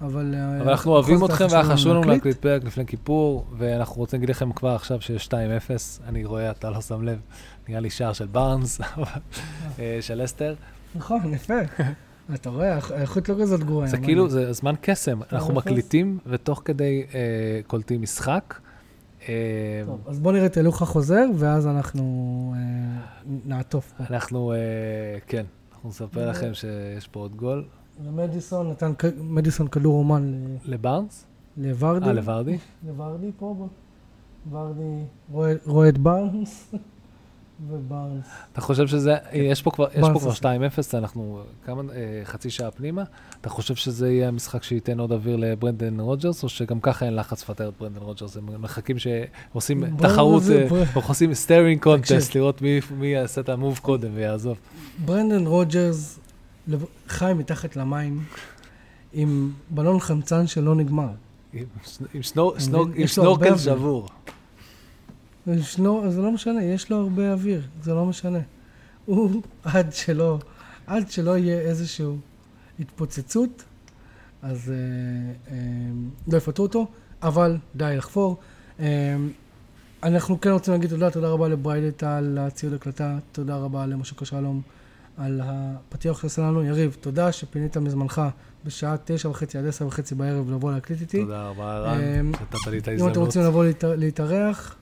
[0.00, 0.34] אבל...
[0.34, 2.36] אה, אבל אנחנו אוהבים אתכם, היה והיה חשוב לנו להקליט.
[2.36, 5.30] פרק לפני כיפור, ואנחנו רוצים להגיד לכם כבר עכשיו שיש 2-0.
[6.06, 7.18] אני רואה, אתה לא שם לב,
[7.68, 9.20] נראה לי שער של בארנס, אבל,
[9.78, 10.54] אה, של אסתר.
[10.94, 11.54] נכון, יפה.
[12.34, 13.86] אתה רואה, האיכ- האיכות לא כזאת גרועה.
[13.88, 15.18] זה כאילו, זה זמן קסם.
[15.32, 15.66] אנחנו אפס.
[15.66, 17.20] מקליטים, ותוך כדי אה,
[17.66, 18.54] קולטים משחק.
[19.28, 19.34] אה,
[19.86, 23.00] טוב, אז בוא נראה את הילוך החוזר, ואז אנחנו אה,
[23.46, 24.04] נעטוף פה.
[24.10, 24.52] אנחנו,
[25.26, 27.64] כן, אנחנו נספר לכם שיש פה עוד גול.
[28.04, 30.22] ומדיסון נתן, מדיסון כדור אומן
[30.64, 31.24] ל- לבארנס?
[31.56, 32.06] לוורדי.
[32.06, 32.58] אה, לוורדי?
[32.86, 33.66] לוורדי פה, בוא.
[34.50, 35.04] ורדי
[35.66, 36.74] רואה את בארנס,
[37.66, 38.26] ובארנס.
[38.52, 40.56] אתה חושב שזה, יש פה כבר, יש פה כבר עושה.
[40.94, 43.02] 2-0, אנחנו כמה, אה, חצי שעה פנימה.
[43.40, 47.42] אתה חושב שזה יהיה המשחק שייתן עוד אוויר לברנדן רוג'רס, או שגם ככה אין לחץ
[47.42, 48.36] לפטר את ברנדן רוג'רס?
[48.36, 52.34] הם מחכים שעושים תחרות, אה, עושים staring contest.
[52.34, 52.62] לראות
[52.98, 54.58] מי יעשה את ה move קודם ויעזוב.
[55.04, 56.18] ברנדן רוג'רס
[57.08, 58.24] חי מתחת למים
[59.12, 61.08] עם בלון חמצן שלא נגמר.
[61.52, 62.22] עם
[63.28, 63.56] אוויר.
[63.56, 64.08] שבור.
[65.54, 68.38] ישנו, זה לא משנה, יש לו הרבה אוויר, זה לא משנה.
[69.04, 70.38] הוא, עד שלא,
[70.86, 72.06] עד שלא יהיה איזושהי
[72.80, 73.64] התפוצצות,
[74.42, 74.74] אז אה,
[75.54, 75.56] אה,
[76.32, 76.86] לא יפטרו אותו,
[77.22, 78.36] אבל די לחפור.
[78.80, 79.16] אה,
[80.02, 84.62] אנחנו כן רוצים להגיד תודה, תודה רבה לבריידט על הציוד הקלטה, תודה רבה למשה שלום
[85.16, 86.62] על הפתיח שעשה לנו.
[86.64, 88.22] יריב, תודה שפינית מזמנך
[88.64, 91.20] בשעה תשע וחצי עד עשר וחצי בערב לבוא להקליט איתי.
[91.22, 93.12] תודה רבה, רן, אמ, שנתת לי את אם ההזדמנות.
[93.12, 94.77] אתם רוצים לבוא להת- להתארח, אה,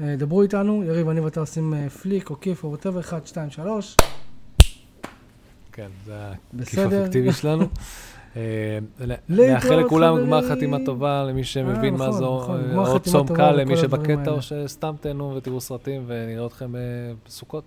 [0.00, 3.96] דברו איתנו, יריב, אני ואתה עושים אה, פליק או כיף או ווטאבר, 1, 2, 3,
[5.72, 7.00] כן, זה הכיף בסדר.
[7.00, 7.64] הפיקטיבי שלנו.
[8.36, 8.78] אה,
[9.28, 10.26] נאחל לכולם חברים.
[10.26, 14.30] גמר חתימה טובה, למי שמבין מה נכון, זו, נכון, אה, חתימה צום קל למי שבקטע.
[14.30, 16.80] או שסתם תהנו ותראו סרטים ונראה אתכם אה,
[17.26, 17.64] בסוכות.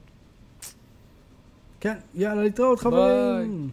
[1.80, 2.92] כן, יאללה, להתראות ביי.
[2.92, 3.70] חברים.